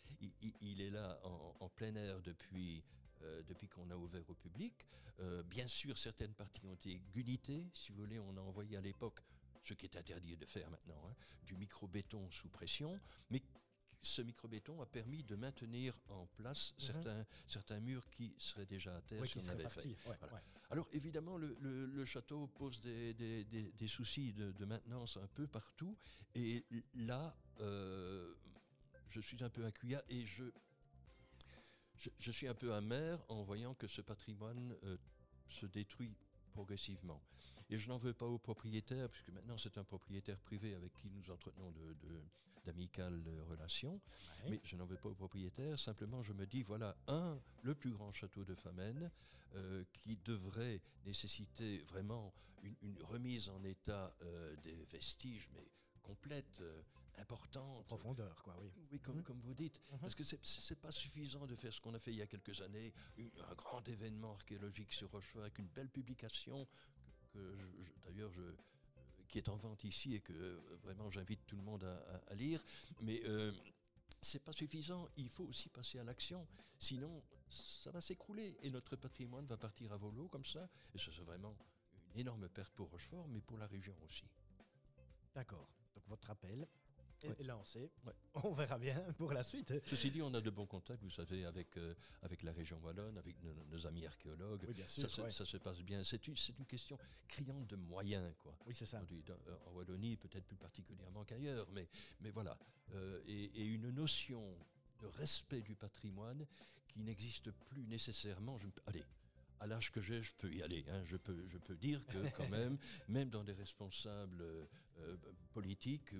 Il, 0.60 0.80
est 0.80 0.90
là 0.90 1.20
en, 1.60 1.68
plein 1.68 1.94
air 1.94 2.20
depuis, 2.22 2.82
euh, 3.22 3.42
depuis 3.42 3.68
qu'on 3.68 3.90
a 3.90 3.96
ouvert 3.96 4.28
au 4.30 4.34
public. 4.34 4.86
Euh, 5.20 5.42
bien 5.42 5.68
sûr, 5.68 5.98
certaines 5.98 6.34
parties 6.34 6.64
ont 6.64 6.74
été 6.74 7.02
gunitées. 7.12 7.66
Si 7.74 7.92
vous 7.92 7.98
voulez, 7.98 8.18
on 8.18 8.36
a 8.36 8.40
envoyé 8.40 8.76
à 8.78 8.80
l'époque 8.80 9.20
ce 9.62 9.74
qui 9.74 9.86
est 9.86 9.96
interdit 9.96 10.36
de 10.36 10.46
faire 10.46 10.70
maintenant, 10.70 11.00
hein, 11.06 11.14
du 11.44 11.54
micro-béton 11.54 12.30
sous 12.30 12.48
pression, 12.48 12.98
mais 13.30 13.42
ce 14.02 14.22
micro-béton 14.22 14.80
a 14.82 14.86
permis 14.86 15.22
de 15.22 15.36
maintenir 15.36 15.98
en 16.08 16.26
place 16.26 16.72
mhm. 16.72 16.84
certains, 16.84 17.26
certains 17.46 17.80
murs 17.80 18.08
qui 18.10 18.34
seraient 18.38 18.66
déjà 18.66 18.96
à 18.96 19.00
terre 19.02 19.24
si 19.26 19.38
on 19.38 19.48
avait 19.48 19.68
fait. 19.68 19.96
Alors 20.70 20.88
évidemment, 20.92 21.36
le, 21.36 22.04
château 22.04 22.46
pose 22.48 22.80
des, 22.80 23.14
des, 23.44 23.88
soucis 23.88 24.32
de, 24.32 24.64
maintenance 24.64 25.16
un 25.16 25.26
peu 25.28 25.46
partout. 25.46 25.96
Et 26.34 26.64
là, 26.94 27.36
euh, 27.60 28.34
je 29.10 29.20
suis 29.20 29.42
un 29.44 29.50
peu 29.50 29.70
cuillère 29.70 30.02
et 30.08 30.24
je, 30.24 30.44
je, 32.18 32.30
suis 32.30 32.48
un 32.48 32.54
peu 32.54 32.72
amer 32.72 33.22
en 33.28 33.42
voyant 33.42 33.74
que 33.74 33.86
ce 33.86 34.00
patrimoine 34.00 34.74
euh, 34.84 34.96
se 35.48 35.66
détruit 35.66 36.16
progressivement. 36.52 37.22
Et 37.68 37.78
je 37.78 37.88
n'en 37.88 37.98
veux 37.98 38.14
pas 38.14 38.26
au 38.26 38.38
propriétaire, 38.38 39.08
puisque 39.08 39.30
maintenant 39.30 39.56
c'est 39.58 39.78
un 39.78 39.84
propriétaire 39.84 40.38
privé 40.40 40.74
avec 40.74 40.92
qui 40.94 41.10
nous 41.10 41.30
entretenons 41.30 41.70
de, 41.70 42.22
d'amicales 42.64 43.22
relations, 43.48 44.00
mais 44.48 44.60
je 44.64 44.76
n'en 44.76 44.86
veux 44.86 44.96
pas 44.96 45.08
au 45.08 45.14
propriétaire, 45.14 45.78
simplement 45.78 46.22
je 46.22 46.32
me 46.32 46.46
dis, 46.46 46.62
voilà, 46.62 46.96
un, 47.08 47.38
le 47.62 47.74
plus 47.74 47.90
grand 47.90 48.12
château 48.12 48.44
de 48.44 48.54
Famenne, 48.54 49.10
euh, 49.54 49.84
qui 49.92 50.16
devrait 50.24 50.80
nécessiter 51.04 51.80
vraiment 51.80 52.32
une, 52.62 53.02
remise 53.02 53.50
en 53.50 53.62
état 53.64 54.14
euh, 54.22 54.56
des 54.62 54.86
vestiges, 54.86 55.46
mais 55.52 55.68
complète, 56.00 56.60
euh, 56.60 56.82
importante. 57.18 57.84
Profondeur, 57.84 58.42
quoi, 58.42 58.56
oui. 58.62 58.70
Oui, 58.90 58.98
comme, 59.00 59.16
mhm. 59.16 59.22
comme 59.24 59.40
vous 59.40 59.52
dites, 59.52 59.78
mhm. 59.90 59.98
parce 59.98 60.14
que 60.14 60.24
c'est 60.24 60.80
pas 60.80 60.90
suffisant 60.90 61.46
de 61.46 61.54
faire 61.54 61.72
ce 61.74 61.82
qu'on 61.82 61.92
a 61.92 61.98
fait 61.98 62.12
il 62.12 62.16
y 62.16 62.22
a 62.22 62.26
quelques 62.26 62.62
années, 62.62 62.94
un 63.18 63.54
grand 63.54 63.86
événement 63.86 64.32
archéologique 64.32 64.92
sur 64.94 65.10
Rochefort 65.10 65.42
avec 65.42 65.58
une 65.58 65.68
belle 65.68 65.90
publication, 65.90 66.66
que, 67.34 67.56
d'ailleurs 68.04 68.32
je 68.32 68.54
qui 69.32 69.38
est 69.38 69.48
en 69.48 69.56
vente 69.56 69.82
ici 69.84 70.14
et 70.14 70.20
que 70.20 70.34
euh, 70.34 70.60
vraiment 70.82 71.10
j'invite 71.10 71.44
tout 71.46 71.56
le 71.56 71.62
monde 71.62 71.84
à, 72.28 72.34
lire. 72.34 72.62
Mais 73.00 73.22
euh, 73.24 73.50
c'est 74.20 74.44
pas 74.44 74.52
suffisant. 74.52 75.08
Il 75.16 75.30
faut 75.30 75.44
aussi 75.44 75.70
passer 75.70 75.98
à 75.98 76.04
l'action. 76.04 76.46
Sinon, 76.78 77.22
ça 77.48 77.90
va 77.90 78.02
s'écrouler 78.02 78.56
et 78.62 78.70
notre 78.70 78.94
patrimoine 78.94 79.46
va 79.46 79.56
partir 79.56 79.90
à 79.92 79.96
volo 79.96 80.28
comme 80.28 80.44
ça. 80.44 80.68
Et 80.94 80.98
ce 80.98 81.10
serait 81.10 81.24
vraiment 81.24 81.56
une 82.14 82.20
énorme 82.20 82.46
perte 82.50 82.74
pour 82.74 82.90
Rochefort, 82.90 83.26
mais 83.28 83.40
pour 83.40 83.56
la 83.56 83.66
région 83.66 83.96
aussi. 84.06 84.26
D'accord. 85.34 85.66
Donc 85.94 86.06
votre 86.08 86.28
appel 86.30 86.68
est, 87.26 87.42
lancé. 87.44 87.90
On 88.42 88.52
verra 88.52 88.78
bien 88.78 89.00
pour 89.16 89.32
la 89.32 89.42
suite. 89.42 89.72
Ceci 89.84 90.10
dit, 90.10 90.22
on 90.22 90.32
a 90.34 90.40
de 90.40 90.50
bons 90.50 90.66
contacts, 90.66 91.02
vous 91.02 91.10
savez, 91.10 91.44
avec, 91.44 91.76
euh, 91.76 91.94
avec 92.22 92.42
la 92.42 92.52
région 92.52 92.78
wallonne, 92.82 93.18
avec 93.18 93.36
nos, 93.42 93.86
amis 93.86 94.06
archéologues. 94.06 94.64
Oui, 94.66 94.74
bien 94.74 94.86
sûr, 94.86 95.08
ça, 95.10 95.44
se, 95.44 95.56
passe 95.56 95.80
bien. 95.82 96.02
C'est 96.04 96.26
une, 96.28 96.36
une 96.58 96.66
question 96.66 96.98
criante 97.28 97.66
de 97.68 97.76
moyens, 97.76 98.32
quoi. 98.38 98.56
Oui, 98.66 98.74
c'est 98.74 98.86
ça. 98.86 99.00
En 99.66 99.72
Wallonie, 99.72 100.16
peut-être 100.16 100.44
plus 100.44 100.56
particulièrement 100.56 101.24
qu'ailleurs, 101.24 101.68
mais, 101.72 101.88
mais 102.20 102.30
voilà. 102.30 102.56
Euh, 102.94 103.20
et, 103.26 103.64
une 103.64 103.90
notion 103.90 104.56
de 105.00 105.06
respect 105.06 105.60
du 105.60 105.74
patrimoine 105.74 106.46
qui 106.88 107.00
n'existe 107.00 107.50
plus 107.50 107.86
nécessairement. 107.86 108.58
Je, 108.58 108.68
allez, 108.86 109.02
à 109.60 109.66
l'âge 109.66 109.92
que 109.92 110.00
j'ai, 110.00 110.22
je 110.22 110.32
peux 110.34 110.52
y 110.52 110.62
aller. 110.62 110.84
Hein. 110.88 111.02
Je, 111.04 111.16
peux, 111.16 111.46
je 111.48 111.58
peux 111.58 111.76
dire 111.76 112.04
que 112.06 112.18
quand 112.36 112.48
même, 112.50 112.78
même 113.08 113.30
dans 113.30 113.44
des 113.44 113.52
responsables 113.52 114.42
euh, 114.42 115.16
politiques 115.52 116.12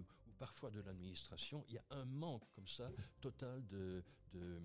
parfois 0.42 0.72
de 0.72 0.81
l'administration, 0.81 1.64
il 1.68 1.74
y 1.74 1.78
a 1.78 1.85
un 1.90 2.05
manque 2.05 2.42
comme 2.52 2.66
ça 2.66 2.90
total 3.20 3.64
de, 3.68 4.02
de, 4.33 4.61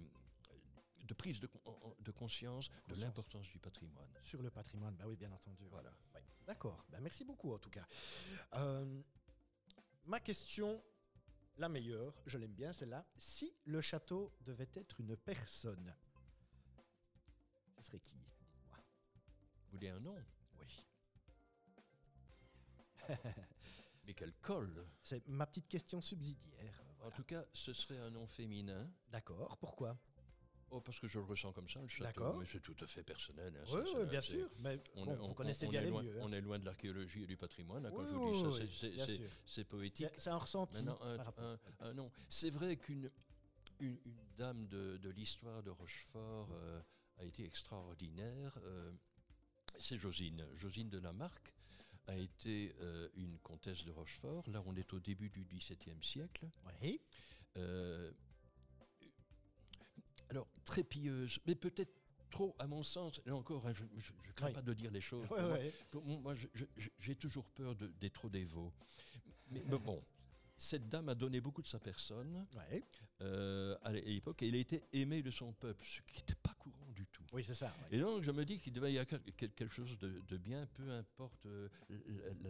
de 1.03 1.13
prise 1.13 1.39
de, 1.39 1.47
de 1.99 2.11
conscience, 2.11 2.71
de 2.87 2.95
l'importance 2.95 3.47
du 3.49 3.59
patrimoine. 3.59 4.09
Sur 4.23 4.41
le 4.41 4.49
patrimoine, 4.49 4.95
bah 4.95 5.05
oui, 5.07 5.15
bien 5.15 5.31
entendu. 5.31 5.67
Voilà. 5.69 5.93
D'accord. 6.47 6.83
Bah 6.89 6.97
merci 6.99 7.23
beaucoup 7.23 7.53
en 7.53 7.59
tout 7.59 7.69
cas. 7.69 7.85
Euh, 8.55 9.03
ma 10.05 10.19
question, 10.19 10.83
la 11.57 11.69
meilleure, 11.69 12.23
je 12.25 12.39
l'aime 12.39 12.55
bien 12.55 12.73
celle-là. 12.73 13.05
Si 13.15 13.55
le 13.65 13.79
château 13.79 14.33
devait 14.41 14.71
être 14.73 14.99
une 14.99 15.15
personne, 15.15 15.95
ce 17.77 17.83
serait 17.83 17.99
qui 17.99 18.15
vous 18.15 19.73
voulez 19.73 19.89
un 19.89 19.99
nom? 19.99 20.17
Oui. 20.57 20.83
Mais 24.07 24.13
quel 24.13 24.33
col 24.41 24.85
C'est 25.03 25.27
ma 25.27 25.45
petite 25.45 25.67
question 25.67 26.01
subsidiaire. 26.01 26.81
En 27.01 27.11
tout 27.11 27.23
cas, 27.23 27.45
ce 27.53 27.73
serait 27.73 27.99
un 27.99 28.09
nom 28.09 28.25
féminin. 28.25 28.89
D'accord, 29.11 29.57
pourquoi? 29.57 29.97
Oh, 30.69 30.81
parce 30.81 30.99
que 30.99 31.07
je 31.07 31.19
le 31.19 31.25
ressens 31.25 31.53
comme 31.53 31.69
ça, 31.69 31.81
le 31.81 31.87
château. 31.87 32.33
Mais 32.39 32.45
c'est 32.45 32.59
tout 32.59 32.75
à 32.81 32.87
fait 32.87 33.03
personnel. 33.03 33.53
Hein, 33.55 33.65
oui, 33.73 33.81
oui, 33.95 34.05
bien 34.05 34.19
sûr. 34.19 34.49
Mais 34.59 34.81
on, 34.95 35.07
on, 35.21 35.33
connaissait 35.33 35.67
bien 35.67 35.81
les 35.81 35.89
loin, 35.89 36.03
lieux. 36.03 36.17
On 36.21 36.31
est 36.33 36.41
loin 36.41 36.59
de 36.59 36.65
l'archéologie 36.65 37.23
et 37.23 37.27
du 37.27 37.37
patrimoine. 37.37 37.85
Hein, 37.85 37.91
quand 37.95 38.05
je 38.05 38.15
vous 38.15 38.49
dis 38.49 38.73
ça, 38.97 39.05
c'est 39.45 39.63
poétique. 39.63 40.07
C'est 40.17 40.29
un 40.29 40.37
ressenti. 40.37 40.85
un, 41.79 41.93
nom. 41.93 42.11
C'est 42.27 42.49
vrai 42.49 42.75
qu'une 42.75 43.09
une, 43.79 43.97
dame 44.35 44.67
de, 44.67 44.97
de 44.97 45.09
l'histoire 45.09 45.63
de 45.63 45.69
Rochefort 45.69 46.49
euh, 46.51 46.81
a 47.17 47.23
été 47.23 47.45
extraordinaire. 47.45 48.57
Euh, 48.63 48.91
c'est 49.79 49.97
Josine. 49.97 50.45
Josine 50.55 50.89
de 50.89 50.99
Lamarck 50.99 51.53
a 52.07 52.15
été 52.15 52.75
euh, 52.79 53.09
une 53.15 53.37
comtesse 53.39 53.83
de 53.85 53.91
Rochefort. 53.91 54.49
Là, 54.49 54.63
on 54.65 54.75
est 54.75 54.93
au 54.93 54.99
début 54.99 55.29
du 55.29 55.43
XVIIe 55.43 56.01
siècle. 56.01 56.47
Oui. 56.81 56.99
Euh, 57.57 58.11
alors, 60.29 60.47
très 60.63 60.83
pieuse, 60.83 61.39
mais 61.45 61.55
peut-être 61.55 61.93
trop, 62.29 62.55
à 62.59 62.67
mon 62.67 62.83
sens, 62.83 63.21
et 63.25 63.31
encore, 63.31 63.65
hein, 63.67 63.73
je 63.73 63.83
ne 63.83 64.31
crains 64.33 64.51
pas 64.51 64.61
de 64.61 64.73
dire 64.73 64.91
les 64.91 65.01
choses. 65.01 65.27
moi, 65.93 66.35
j'ai 66.99 67.15
toujours 67.15 67.45
peur 67.45 67.75
d'être 67.75 68.13
trop 68.13 68.29
dévot. 68.29 68.73
Mais, 69.49 69.61
bon, 69.61 70.03
cette 70.57 70.89
dame 70.89 71.09
a 71.09 71.15
donné 71.15 71.39
beaucoup 71.39 71.61
de 71.61 71.67
sa 71.67 71.79
personne 71.79 72.45
euh, 73.21 73.77
à 73.83 73.91
l'époque 73.91 74.41
et 74.41 74.49
elle 74.49 74.55
a 74.55 74.59
été 74.59 74.83
aimée 74.91 75.21
de 75.21 75.31
son 75.31 75.53
peuple, 75.53 75.85
ce 75.85 76.01
qui 76.01 76.19
n'était 76.19 76.35
pas 76.35 76.53
courant 76.55 76.91
du 76.91 77.05
tout. 77.07 77.16
Oui, 77.33 77.43
c'est 77.43 77.53
ça. 77.53 77.73
Et 77.91 77.99
donc, 77.99 78.23
je 78.23 78.31
me 78.31 78.45
dis 78.45 78.59
qu'il 78.59 78.73
devait 78.73 78.93
y 78.93 78.99
avoir 78.99 79.21
quelque 79.35 79.67
chose 79.67 79.97
de, 79.97 80.37
bien, 80.37 80.65
peu 80.75 80.89
importe 80.91 81.45
euh, 81.45 81.69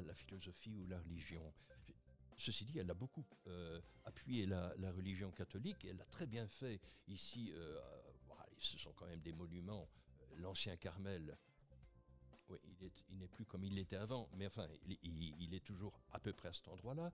la, 0.06 0.14
philosophie 0.14 0.78
ou 0.78 0.88
la 0.88 1.00
religion. 1.00 1.42
Ceci 2.36 2.66
dit, 2.66 2.78
elle 2.78 2.92
a 2.92 2.94
beaucoup 2.94 3.26
euh, 3.48 3.82
appuyé 4.06 4.46
la, 4.46 4.72
religion 4.96 5.32
catholique 5.32 5.86
elle 5.86 5.98
l'a 5.98 6.06
très 6.06 6.28
bien 6.28 6.48
fait 6.48 6.80
ici. 7.08 7.52
Euh, 7.54 7.80
ce 8.60 8.78
sont 8.78 8.94
quand 8.94 9.08
même 9.08 9.22
des 9.22 9.34
monuments. 9.34 9.88
L'ancien 10.38 10.76
Carmel, 10.78 11.36
oui, 12.50 12.58
il 13.10 13.18
n'est 13.18 13.28
plus 13.28 13.46
comme 13.46 13.64
il 13.64 13.76
l'était 13.76 13.96
avant, 13.96 14.30
mais 14.34 14.48
enfin, 14.48 14.68
il, 15.04 15.54
est 15.54 15.64
toujours 15.64 16.00
à 16.12 16.20
peu 16.20 16.34
près 16.34 16.50
à 16.50 16.54
cet 16.54 16.68
endroit-là. 16.68 17.12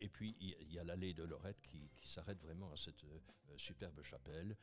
Et, 0.00 0.08
puis, 0.08 0.36
il 0.40 0.72
y 0.72 0.78
a 0.78 0.84
l'allée 0.84 1.12
de 1.12 1.24
Lorette 1.24 1.60
qui, 1.60 1.90
s'arrête 2.02 2.40
vraiment 2.40 2.70
à 2.72 2.76
cette 2.76 3.02
euh, 3.04 3.18
superbe 3.56 4.02
chapelle 4.02 4.56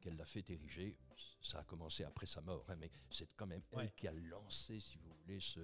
qu'elle 0.00 0.16
l'a 0.16 0.24
fait 0.24 0.48
ériger. 0.50 0.96
Ça 1.42 1.60
a 1.60 1.64
commencé 1.64 2.04
après 2.04 2.26
sa 2.26 2.40
mort, 2.40 2.64
hein, 2.68 2.76
mais 2.76 2.90
c'est 3.10 3.28
quand 3.36 3.46
même 3.46 3.62
elle 3.72 3.92
qui 3.92 4.08
a 4.08 4.12
lancé, 4.12 4.80
si 4.80 4.96
vous 4.98 5.12
voulez, 5.22 5.40
ce, 5.40 5.60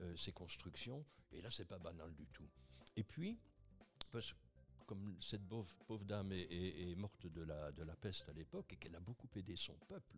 euh, 0.00 0.16
ces 0.16 0.32
constructions. 0.32 1.04
Et 1.30 1.40
là, 1.40 1.50
c'est 1.50 1.64
pas 1.64 1.78
banal 1.78 2.12
du 2.14 2.26
tout. 2.26 2.48
Et 2.96 3.04
puis, 3.04 3.38
parce, 4.10 4.34
comme 4.86 5.16
cette 5.20 5.46
pauvre, 5.46 6.04
dame 6.04 6.32
est, 6.32 6.94
morte 6.96 7.26
de 7.26 7.42
la, 7.42 7.70
de 7.72 7.82
la 7.84 7.94
peste 7.94 8.28
à 8.28 8.32
l'époque 8.32 8.72
et 8.72 8.76
qu'elle 8.76 8.96
a 8.96 9.00
beaucoup 9.00 9.28
aidé 9.36 9.54
son 9.56 9.74
peuple 9.88 10.16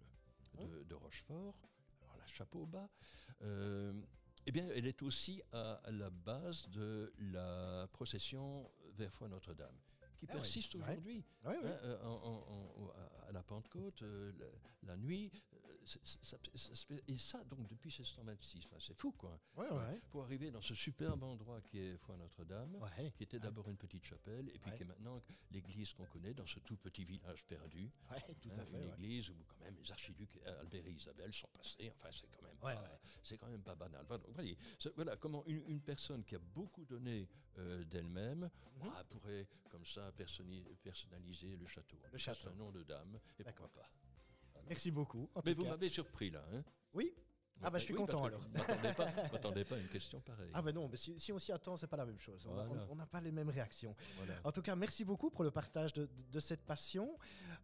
de, 0.54 0.94
Rochefort, 0.94 1.54
alors 2.02 2.16
la 2.16 2.26
chapeau 2.26 2.64
bas, 2.64 2.88
euh, 3.42 3.92
eh 4.46 4.52
bien, 4.52 4.66
elle 4.74 4.86
est 4.86 5.02
aussi 5.02 5.42
à, 5.52 5.80
la 5.90 6.10
base 6.10 6.68
de 6.70 7.12
la 7.18 7.88
procession 7.92 8.70
vers 8.94 9.12
Foi 9.12 9.28
Notre-Dame 9.28 9.76
qui 10.16 10.26
ah 10.30 10.32
persiste 10.32 10.74
aujourd'hui. 10.76 11.24
Hein, 11.44 11.56
euh, 11.62 11.96
à 13.28 13.32
la 13.32 13.42
Pentecôte, 13.42 14.00
euh, 14.02 14.32
la, 14.84 14.96
nuit, 14.96 15.42
et 17.08 17.16
ça, 17.18 17.44
donc, 17.44 17.66
depuis 17.68 17.90
1626. 17.90 18.68
c'est 18.78 18.94
fou, 18.94 19.12
quoi. 19.12 19.38
Pour 20.10 20.24
arriver 20.24 20.50
dans 20.50 20.60
ce 20.60 20.74
superbe 20.74 21.22
endroit 21.22 21.60
qui 21.60 21.78
est 21.78 21.96
Foi 21.98 22.16
Notre-Dame, 22.16 22.76
qui 23.16 23.22
était 23.22 23.38
d'abord 23.38 23.68
une 23.68 23.76
petite 23.76 24.04
chapelle, 24.04 24.48
et 24.48 24.58
puis 24.58 24.72
qui 24.76 24.82
est 24.82 24.86
maintenant 24.86 25.22
l'église 25.50 25.92
qu'on 25.92 26.06
connaît 26.06 26.34
dans 26.34 26.46
ce 26.46 26.58
tout 26.60 26.76
petit 26.76 27.04
village 27.04 27.44
perdu. 27.44 27.90
tout 28.08 28.14
à 28.14 28.16
hein, 28.16 28.20
fait, 28.64 28.78
une 28.78 28.92
église 28.92 29.30
où, 29.30 29.36
quand 29.46 29.64
même, 29.64 29.76
les 29.76 29.90
archiducs 29.92 30.38
Albert 30.44 30.86
et 30.86 30.92
Isabelle 30.92 31.32
sont 31.32 31.48
passés. 31.48 31.92
Enfin, 31.94 32.08
c'est 32.10 32.28
quand 32.30 32.42
même 32.42 32.56
pas, 32.56 33.00
c'est 33.22 33.38
quand 33.38 33.48
même 33.48 33.62
pas 33.62 33.74
banal. 33.74 34.04
Voilà, 34.94 35.16
comment 35.16 35.44
une, 35.46 35.80
personne 35.80 36.24
qui 36.24 36.34
a 36.34 36.38
beaucoup 36.38 36.84
donné 36.84 37.28
euh, 37.58 37.84
d'elle-même 37.84 38.50
mhm. 38.80 38.90
ah, 38.94 39.04
pourrait, 39.04 39.46
comme 39.70 39.86
ça, 39.86 40.10
personnaliser 40.82 41.56
le 41.56 41.66
château. 41.66 41.96
Le 42.10 42.18
château. 42.18 42.48
un 42.48 42.54
nom 42.54 42.70
de 42.72 42.82
dame, 42.82 43.18
et 43.38 43.44
pourquoi 43.44 43.68
pas. 43.68 43.88
Merci 44.68 44.90
beaucoup. 44.90 45.30
Mais 45.44 45.54
vous 45.54 45.64
m'avez 45.64 45.88
surpris 45.88 46.30
là. 46.30 46.44
Hein 46.52 46.62
oui. 46.94 47.14
Ah 47.62 47.70
bah 47.70 47.78
je 47.78 47.84
suis 47.84 47.94
content 47.94 48.24
alors. 48.24 48.42
Je 48.52 49.32
m'attendais 49.32 49.64
pas, 49.64 49.76
à 49.76 49.78
une 49.78 49.88
question 49.88 50.20
pareille. 50.20 50.50
Ah 50.52 50.60
bah 50.60 50.72
non, 50.72 50.88
mais 50.88 50.96
si, 50.96 51.32
on 51.32 51.38
s'y 51.38 51.52
attend, 51.52 51.76
c'est 51.76 51.86
pas 51.86 51.96
la 51.96 52.06
même 52.06 52.18
chose. 52.18 52.46
On 52.90 52.94
n'a 52.94 53.06
pas 53.06 53.20
les 53.20 53.32
mêmes 53.32 53.48
réactions. 53.48 53.94
En 54.44 54.52
tout 54.52 54.62
cas, 54.62 54.76
merci 54.76 55.04
beaucoup 55.04 55.30
pour 55.30 55.44
le 55.44 55.50
partage 55.50 55.92
de, 55.92 56.40
cette 56.40 56.64
passion. 56.64 57.16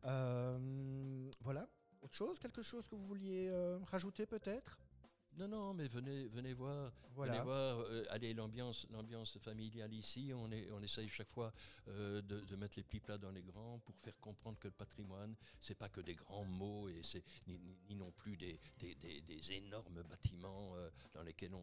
Euh, 0.05 1.31
voilà. 1.41 1.69
Autre 2.01 2.15
chose, 2.15 2.39
quelque 2.41 2.63
chose 2.63 2.89
que 2.89 2.97
vous 2.97 3.07
vouliez 3.07 3.49
euh, 3.49 3.79
rajouter 3.85 4.27
peut-être? 4.27 4.81
Non, 5.39 5.49
non, 5.49 5.73
mais 5.73 5.89
venez, 5.89 6.29
venez 6.29 6.53
voir, 6.53 6.93
venez 7.17 7.41
voir. 7.41 7.81
Euh, 7.81 8.05
allez, 8.11 8.35
l'ambiance, 8.35 8.87
l'ambiance 8.91 9.39
familiale 9.39 9.93
ici. 9.95 10.31
On 10.35 10.51
est, 10.53 10.71
on 10.71 10.83
essaye 10.83 11.09
chaque 11.09 11.31
fois 11.31 11.53
euh, 11.89 12.21
de, 12.21 12.57
mettre 12.57 12.77
les 12.77 12.83
petits 12.83 13.01
plats 13.01 13.17
dans 13.17 13.31
les 13.31 13.43
grands 13.43 13.79
pour 13.79 13.97
faire 13.97 14.19
comprendre 14.21 14.59
que 14.59 14.69
le 14.69 14.75
patrimoine, 14.75 15.35
c'est 15.59 15.75
pas 15.75 15.89
que 15.89 16.01
des 16.03 16.15
grands 16.15 16.45
mots 16.45 16.89
et 16.89 17.01
c'est 17.03 17.25
ni, 17.47 17.59
non 17.95 18.11
plus 18.13 18.37
des, 18.37 18.61
des, 18.79 19.53
énormes 19.53 20.03
bâtiments 20.03 20.77
euh, 20.77 20.91
dans 21.15 21.23
lesquels 21.23 21.55
on 21.55 21.63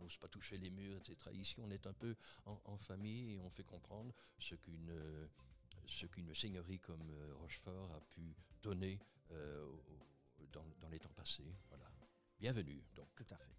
n'ose 0.00 0.18
pas 0.18 0.28
toucher 0.28 0.58
les 0.58 0.70
murs, 0.70 0.98
etc. 0.98 1.16
Ici, 1.32 1.56
on 1.60 1.70
est 1.70 1.86
un 1.86 1.94
peu 1.94 2.14
en, 2.44 2.76
famille 2.76 3.34
et 3.34 3.40
on 3.40 3.50
fait 3.50 3.64
comprendre 3.64 4.14
ce 4.38 4.54
qu'une 4.54 4.92
ce 5.86 6.06
qu'une 6.06 6.34
seigneurie 6.34 6.78
comme 6.78 7.10
Rochefort 7.40 7.92
a 7.94 8.00
pu 8.00 8.36
donner 8.62 8.98
dans, 10.52 10.64
dans 10.80 10.88
les 10.90 11.00
temps 11.00 11.12
passés. 11.16 11.54
Voilà 11.68 11.87
bienvenue. 12.38 12.82
Donc. 12.94 13.08
Tout 13.16 13.26
à 13.30 13.36
fait. 13.36 13.57